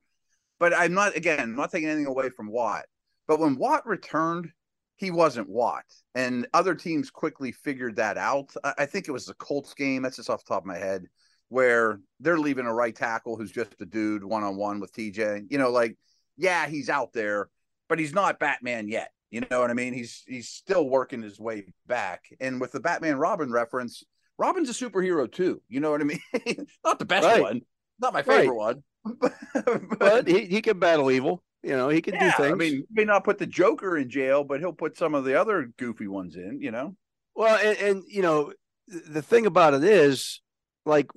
But 0.60 0.74
I'm 0.74 0.94
not 0.94 1.16
again, 1.16 1.40
I'm 1.40 1.56
not 1.56 1.72
taking 1.72 1.90
anything 1.90 2.08
away 2.08 2.30
from 2.30 2.48
Watt. 2.48 2.86
But 3.28 3.40
when 3.40 3.58
Watt 3.58 3.86
returned, 3.86 4.52
he 4.96 5.12
wasn't 5.12 5.50
Watt. 5.50 5.86
And 6.16 6.48
other 6.54 6.76
teams 6.76 7.12
quickly 7.12 7.52
figured 7.52 7.98
that 7.98 8.18
out. 8.18 8.54
I, 8.64 8.86
think 8.86 9.08
it 9.08 9.12
was 9.12 9.26
the 9.26 9.36
Colts 9.36 9.74
game, 9.74 10.02
that's 10.02 10.16
just 10.16 10.30
off 10.30 10.44
the 10.44 10.54
top 10.54 10.64
of 10.64 10.68
my 10.68 10.78
head, 10.78 11.06
where 11.50 12.00
they're 12.20 12.40
leaving 12.40 12.66
a 12.66 12.74
right 12.74 12.96
tackle 12.96 13.38
who's 13.38 13.52
just 13.52 13.76
a 13.80 13.86
dude 13.86 14.24
one 14.24 14.44
on 14.44 14.56
one 14.56 14.80
with 14.80 14.94
TJ. 14.94 15.48
You 15.50 15.58
know, 15.58 15.70
like, 15.70 15.98
yeah, 16.38 16.68
he's 16.68 16.90
out 16.90 17.14
there, 17.14 17.50
but 17.90 18.00
he's 18.00 18.14
not 18.14 18.40
Batman 18.40 18.88
yet. 18.88 19.12
You 19.30 19.46
know 19.52 19.60
what 19.60 19.70
I 19.70 19.74
mean? 19.74 19.94
He's 19.94 20.24
he's 20.26 20.50
still 20.50 20.88
working 20.88 21.22
his 21.22 21.40
way 21.40 21.74
back. 21.86 22.24
And 22.40 22.62
with 22.62 22.72
the 22.72 22.80
Batman 22.80 23.18
Robin 23.18 23.52
reference, 23.52 24.04
Robin's 24.38 24.70
a 24.70 24.74
superhero 24.74 25.32
too. 25.32 25.62
You 25.68 25.80
know 25.80 25.92
what 25.92 26.02
I 26.02 26.04
mean? 26.04 26.20
not 26.84 27.00
the 27.00 27.06
best 27.06 27.26
Right. 27.26 27.42
one, 27.42 27.62
not 28.00 28.14
my 28.14 28.22
favorite 28.22 28.50
Right. 28.50 28.56
one, 28.56 28.84
but, 29.20 30.00
But 30.00 30.28
he, 30.28 30.46
he 30.46 30.62
can 30.62 30.80
battle 30.80 31.12
evil. 31.12 31.44
You 31.64 31.76
know, 31.76 31.90
he 31.90 32.02
can 32.02 32.14
yeah, 32.14 32.32
do 32.32 32.44
things. 32.44 32.54
I 32.54 32.56
mean, 32.56 32.74
he 32.74 32.86
may 32.92 33.04
not 33.04 33.24
put 33.24 33.40
the 33.40 33.48
Joker 33.48 33.98
in 33.98 34.10
jail, 34.10 34.44
but 34.44 34.60
he'll 34.60 34.74
put 34.74 34.98
some 34.98 35.16
of 35.16 35.26
the 35.26 35.40
other 35.40 35.70
goofy 35.78 36.08
ones 36.08 36.36
in. 36.36 36.62
You 36.62 36.72
know? 36.72 36.96
Well, 37.36 37.58
and, 37.62 37.78
and 37.78 38.04
you 38.08 38.22
know, 38.22 38.54
the 38.88 39.22
thing 39.22 39.46
about 39.46 39.74
it 39.74 39.84
is, 39.84 40.42
like, 40.86 41.08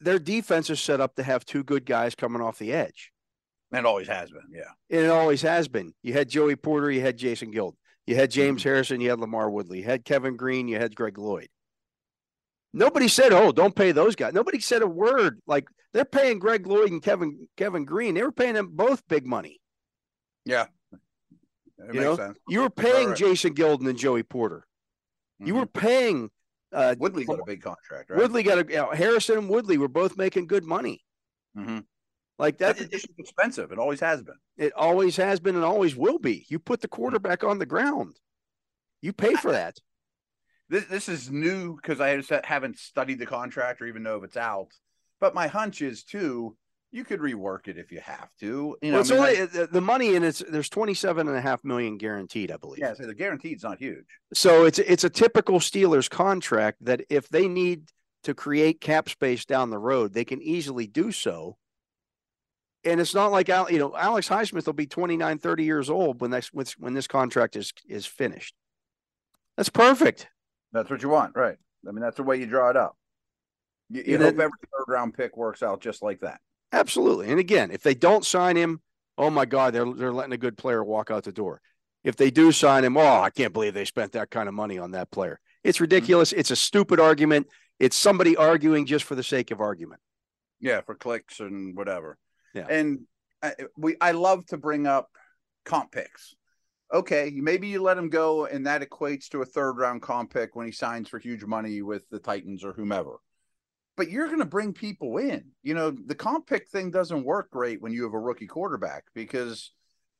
their 0.00 0.18
defense 0.18 0.70
is 0.70 0.80
set 0.80 1.00
up 1.00 1.14
to 1.16 1.22
have 1.22 1.44
two 1.44 1.62
good 1.62 1.84
guys 1.84 2.14
coming 2.14 2.42
off 2.42 2.58
the 2.58 2.72
edge. 2.72 3.12
And 3.72 3.80
it 3.80 3.86
always 3.86 4.08
has 4.08 4.30
been. 4.30 4.48
Yeah. 4.52 4.70
And 4.90 5.06
it 5.06 5.10
always 5.10 5.42
has 5.42 5.68
been. 5.68 5.92
You 6.02 6.12
had 6.12 6.28
Joey 6.28 6.56
Porter, 6.56 6.90
you 6.90 7.00
had 7.00 7.16
Jason 7.16 7.50
Gild, 7.50 7.76
you 8.06 8.14
had 8.14 8.30
James 8.30 8.60
mm-hmm. 8.60 8.68
Harrison, 8.68 9.00
you 9.00 9.10
had 9.10 9.18
LaMarr 9.18 9.50
Woodley, 9.50 9.78
you 9.78 9.84
had 9.84 10.04
Kevin 10.04 10.36
Greene, 10.36 10.68
you 10.68 10.78
had 10.78 10.94
Greg 10.94 11.18
Lloyd. 11.18 11.48
Nobody 12.72 13.08
said, 13.08 13.32
"Oh, 13.32 13.52
don't 13.52 13.74
pay 13.74 13.92
those 13.92 14.16
guys." 14.16 14.32
Nobody 14.34 14.60
said 14.60 14.82
a 14.82 14.86
word. 14.86 15.40
Like 15.46 15.66
they're 15.92 16.04
paying 16.04 16.38
Greg 16.38 16.66
Lloyd 16.66 16.90
and 16.90 17.02
Kevin 17.02 17.48
Kevin 17.56 17.84
Greene. 17.84 18.14
They 18.14 18.22
were 18.22 18.32
paying 18.32 18.54
them 18.54 18.68
both 18.72 19.06
big 19.08 19.26
money. 19.26 19.60
Yeah. 20.44 20.66
It 20.92 20.98
You 21.78 22.00
makes 22.00 22.04
know, 22.04 22.16
sense. 22.16 22.38
You 22.48 22.60
were 22.60 22.70
paying 22.70 23.08
right. 23.08 23.16
Jason 23.16 23.54
Gildon 23.54 23.88
and 23.88 23.98
Joey 23.98 24.22
Porter. 24.22 24.66
You 25.38 25.54
Mhm. 25.54 25.58
were 25.58 25.66
paying 25.66 26.30
uh, 26.72 26.94
Woodley 26.98 27.24
got 27.24 27.38
a 27.38 27.44
big 27.44 27.62
contract, 27.62 28.10
right? 28.10 28.18
Woodley 28.18 28.42
got 28.42 28.58
a 28.58 28.66
you 28.68 28.76
know, 28.76 28.90
Harrison 28.90 29.38
and 29.38 29.48
Woodley 29.48 29.78
were 29.78 29.88
both 29.88 30.16
making 30.16 30.46
good 30.46 30.64
money. 30.64 31.04
hmm 31.54 31.78
Like 32.38 32.58
That 32.58 32.76
that, 32.76 32.90
position's 32.90 33.18
expensive. 33.18 33.72
It 33.72 33.78
always 33.78 34.00
has 34.00 34.22
been. 34.22 34.34
it 34.58 34.72
always 34.74 35.16
has 35.16 35.40
been 35.40 35.54
and 35.54 35.64
always 35.64 35.96
will 35.96 36.18
be. 36.18 36.44
You 36.50 36.58
put 36.58 36.80
the 36.82 36.88
quarterback 36.88 37.44
on 37.44 37.58
the 37.58 37.66
ground, 37.66 38.18
you 39.00 39.12
pay 39.12 39.34
for 39.34 39.52
that. 39.52 39.78
This 40.68 40.84
this 40.86 41.08
is 41.08 41.30
new 41.30 41.76
because 41.76 42.00
I 42.00 42.20
haven't 42.44 42.78
studied 42.78 43.18
the 43.18 43.26
contract 43.26 43.80
or 43.80 43.86
even 43.86 44.02
know 44.02 44.16
if 44.16 44.24
it's 44.24 44.36
out. 44.36 44.68
But 45.20 45.34
my 45.34 45.46
hunch 45.46 45.80
is 45.80 46.02
too, 46.02 46.56
you 46.90 47.04
could 47.04 47.20
rework 47.20 47.68
it 47.68 47.78
if 47.78 47.90
you 47.92 48.00
have 48.00 48.28
to. 48.40 48.76
You 48.82 48.90
know, 48.90 48.92
Well, 48.92 49.00
it's 49.00 49.10
I 49.10 49.14
mean, 49.14 49.22
only 49.22 49.40
like- 49.40 49.50
the- 49.52 49.66
the 49.68 49.80
money 49.80 50.14
in 50.14 50.24
it's 50.24 50.40
there's 50.48 50.68
27 50.68 51.28
and 51.28 51.36
a 51.36 51.40
half 51.40 51.62
million 51.64 51.96
guaranteed, 51.98 52.50
I 52.50 52.56
believe. 52.56 52.80
yeah, 52.80 52.94
so 52.94 53.06
the 53.06 53.14
guaranteed's 53.14 53.62
not 53.62 53.78
huge. 53.78 54.06
So 54.34 54.64
it's 54.64 54.78
it's 54.78 55.04
a 55.04 55.10
typical 55.10 55.60
Steelers 55.60 56.10
contract 56.10 56.84
that 56.84 57.02
if 57.08 57.28
they 57.28 57.48
need 57.48 57.90
to 58.24 58.34
create 58.34 58.80
cap 58.80 59.08
space 59.08 59.44
down 59.44 59.70
the 59.70 59.78
road, 59.78 60.12
they 60.12 60.24
can 60.24 60.42
easily 60.42 60.86
do 60.88 61.12
so. 61.12 61.56
And 62.84 63.00
it's 63.00 63.14
not 63.14 63.30
like 63.32 63.48
you 63.48 63.78
know, 63.78 63.96
Alex 63.96 64.28
Highsmith 64.28 64.66
will 64.66 64.72
be 64.72 64.86
29, 64.86 65.38
30 65.38 65.64
years 65.64 65.88
old 65.90 66.20
when 66.20 66.30
this 66.30 66.48
when 66.52 66.94
this 66.94 67.06
contract 67.06 67.54
is 67.56 67.72
is 67.88 68.04
finished. 68.06 68.54
That's 69.56 69.68
perfect. 69.70 70.28
That's 70.76 70.90
what 70.90 71.02
you 71.02 71.08
want, 71.08 71.34
right? 71.34 71.56
I 71.86 71.90
mean, 71.90 72.02
that's 72.02 72.16
the 72.16 72.22
way 72.22 72.38
you 72.38 72.46
draw 72.46 72.70
it 72.70 72.76
up. 72.76 72.96
You, 73.88 74.02
you 74.06 74.18
hope 74.18 74.36
then- 74.36 74.44
every 74.44 74.58
third 74.72 74.84
round 74.88 75.14
pick 75.14 75.36
works 75.36 75.62
out 75.62 75.80
just 75.80 76.02
like 76.02 76.20
that. 76.20 76.40
Absolutely. 76.72 77.30
And 77.30 77.38
again, 77.38 77.70
if 77.70 77.82
they 77.82 77.94
don't 77.94 78.24
sign 78.24 78.56
him, 78.56 78.80
oh 79.16 79.30
my 79.30 79.46
God, 79.46 79.72
they're 79.72 79.90
they're 79.92 80.12
letting 80.12 80.32
a 80.32 80.38
good 80.38 80.58
player 80.58 80.82
walk 80.82 81.10
out 81.10 81.24
the 81.24 81.32
door. 81.32 81.60
If 82.04 82.16
they 82.16 82.30
do 82.30 82.52
sign 82.52 82.84
him, 82.84 82.96
oh, 82.96 83.20
I 83.20 83.30
can't 83.30 83.52
believe 83.52 83.74
they 83.74 83.84
spent 83.84 84.12
that 84.12 84.30
kind 84.30 84.48
of 84.48 84.54
money 84.54 84.78
on 84.78 84.90
that 84.92 85.10
player. 85.10 85.40
It's 85.64 85.76
mm-hmm. 85.76 85.84
ridiculous. 85.84 86.32
It's 86.32 86.50
a 86.50 86.56
stupid 86.56 87.00
argument. 87.00 87.46
It's 87.78 87.96
somebody 87.96 88.36
arguing 88.36 88.86
just 88.86 89.04
for 89.04 89.14
the 89.14 89.22
sake 89.22 89.50
of 89.50 89.60
argument. 89.60 90.00
Yeah, 90.60 90.80
for 90.80 90.94
clicks 90.94 91.40
and 91.40 91.76
whatever. 91.76 92.18
Yeah. 92.54 92.66
And 92.68 93.00
I, 93.42 93.54
we, 93.76 93.96
I 94.00 94.12
love 94.12 94.46
to 94.46 94.56
bring 94.56 94.86
up 94.86 95.10
comp 95.64 95.92
picks. 95.92 96.34
Okay, 96.92 97.32
maybe 97.34 97.66
you 97.66 97.82
let 97.82 97.98
him 97.98 98.08
go, 98.08 98.46
and 98.46 98.66
that 98.66 98.82
equates 98.82 99.28
to 99.30 99.42
a 99.42 99.46
third 99.46 99.76
round 99.76 100.02
comp 100.02 100.32
pick 100.32 100.54
when 100.54 100.66
he 100.66 100.72
signs 100.72 101.08
for 101.08 101.18
huge 101.18 101.44
money 101.44 101.82
with 101.82 102.08
the 102.10 102.20
Titans 102.20 102.64
or 102.64 102.72
whomever. 102.72 103.16
But 103.96 104.10
you're 104.10 104.26
going 104.26 104.38
to 104.38 104.44
bring 104.44 104.72
people 104.72 105.16
in. 105.18 105.46
You 105.62 105.74
know, 105.74 105.90
the 105.90 106.14
comp 106.14 106.46
pick 106.46 106.68
thing 106.68 106.90
doesn't 106.90 107.24
work 107.24 107.50
great 107.50 107.82
when 107.82 107.92
you 107.92 108.04
have 108.04 108.12
a 108.12 108.20
rookie 108.20 108.46
quarterback 108.46 109.04
because 109.14 109.72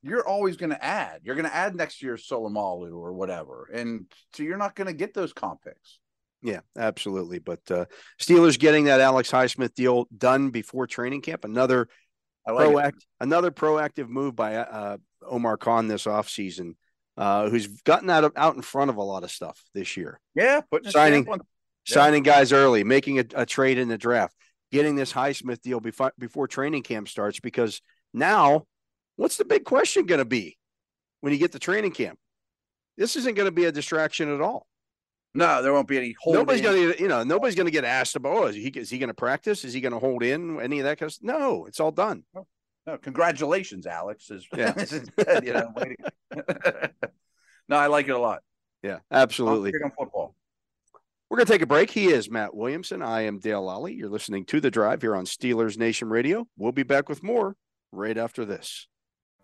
you're 0.03 0.27
always 0.27 0.57
going 0.57 0.71
to 0.71 0.85
add. 0.85 1.21
You're 1.23 1.35
going 1.37 1.49
to 1.49 1.55
add 1.55 1.77
next 1.77 2.03
year's 2.03 2.27
Solomalu 2.27 2.93
or 2.93 3.13
whatever, 3.13 3.71
and 3.73 4.07
so 4.33 4.43
you're 4.43 4.57
not 4.57 4.75
going 4.75 4.89
to 4.89 4.93
get 4.93 5.15
those 5.15 5.33
comp 5.33 5.63
picks. 5.63 6.01
Yeah, 6.43 6.61
absolutely. 6.77 7.39
But 7.39 7.61
uh, 7.71 7.87
Steelers 8.21 8.59
getting 8.59 8.85
that 8.85 9.01
Alex 9.01 9.31
Highsmith 9.31 9.75
deal 9.75 10.07
done 10.17 10.51
before 10.51 10.87
training 10.87 11.23
camp. 11.23 11.45
Another 11.45 11.89
I 12.47 12.53
like 12.53 12.69
it. 12.69 12.73
proact, 12.73 13.01
another 13.21 13.51
proactive 13.51 14.09
move 14.09 14.37
by 14.37 14.57
uh, 14.57 14.99
Omar 15.29 15.57
Khan 15.57 15.89
this 15.89 16.05
offseason, 16.05 16.75
uh, 17.17 17.49
who's 17.49 17.67
gotten 17.83 18.11
out 18.11 18.25
of, 18.25 18.33
out 18.37 18.57
in 18.57 18.63
front 18.63 18.91
of 18.91 18.97
a 18.97 19.03
lot 19.03 19.25
of 19.25 19.31
stuff 19.31 19.63
this 19.75 19.97
year. 19.97 20.21
Yeah, 20.35 20.61
putting 20.71 20.91
Signing- 20.91 21.27
Yeah. 21.27 21.37
signing 21.95 22.23
guys 22.25 22.53
early, 22.53 22.83
making 22.85 23.19
a, 23.21 23.25
a 23.35 23.47
trade 23.47 23.79
in 23.79 23.89
the 23.89 23.97
draft, 23.99 24.35
getting 24.73 24.97
this 24.97 25.13
Highsmith 25.13 25.61
deal 25.61 25.79
before 25.81 26.13
before 26.19 26.49
training 26.49 26.83
camp 26.83 27.09
starts. 27.09 27.39
Because 27.41 27.81
now, 28.13 28.67
what's 29.17 29.37
the 29.37 29.45
big 29.45 29.65
question 29.65 30.07
going 30.07 30.19
to 30.19 30.25
be 30.25 30.59
when 31.21 31.33
you 31.33 31.39
get 31.39 31.53
to 31.53 31.59
training 31.59 31.93
camp? 31.93 32.19
This 32.97 33.15
isn't 33.17 33.35
going 33.35 33.47
to 33.47 33.53
be 33.53 33.67
a 33.67 33.73
distraction 33.73 34.35
at 34.35 34.41
all. 34.41 34.67
No, 35.35 35.63
there 35.63 35.73
won't 35.73 35.87
be 35.87 35.99
any 35.99 36.17
holding. 36.19 36.41
Nobody's 36.41 36.63
going 36.63 36.93
to, 36.95 37.01
you 37.01 37.09
know, 37.09 37.23
nobody's 37.23 37.55
going 37.55 37.67
to 37.67 37.71
get 37.71 37.85
asked 37.85 38.17
about. 38.17 38.37
Oh, 38.37 38.47
is 38.47 38.57
he 38.57 38.69
is 38.69 38.89
he 38.91 38.99
going 38.99 39.09
to 39.09 39.15
practice? 39.15 39.65
Is 39.65 39.73
he 39.75 39.81
going 39.83 39.93
to 39.93 39.99
hold 39.99 40.23
in 40.23 40.59
any 40.61 40.79
of 40.81 40.85
that? 40.85 40.99
Kind 40.99 41.13
of, 41.13 41.19
no, 41.23 41.67
it's 41.67 41.79
all 41.79 41.93
done. 41.93 42.25
No, 42.87 42.99
congratulations, 42.99 43.87
Alex. 43.87 44.31
Is, 44.31 44.47
Yeah. 44.57 44.75
is 44.77 45.11
you 45.43 45.53
know. 45.53 45.73
no, 47.69 47.77
I 47.77 47.89
like 47.89 48.09
it 48.09 48.13
a 48.13 48.19
lot. 48.19 48.43
Yeah, 48.83 48.99
absolutely. 49.11 49.73
On 49.83 49.91
football. 49.99 50.35
We're 51.29 51.39
going 51.39 51.47
to 51.47 51.53
take 51.53 51.63
a 51.63 51.67
break. 51.67 51.91
He 51.91 52.07
is 52.07 52.31
Matt 52.31 52.55
Williamson. 52.55 53.03
I 53.03 53.23
am 53.23 53.41
Dale 53.41 53.63
Lolley. 53.65 53.97
You're 53.97 54.09
listening 54.09 54.45
to 54.47 54.61
The 54.61 54.71
Drive 54.71 55.03
here 55.03 55.17
on 55.17 55.25
Steelers 55.25 55.77
Nation 55.77 56.09
Radio. 56.09 56.47
We'll 56.57 56.71
be 56.71 56.85
back 56.85 57.09
with 57.09 57.25
more 57.25 57.57
right 57.91 58.17
after 58.17 58.45
this. 58.45 58.87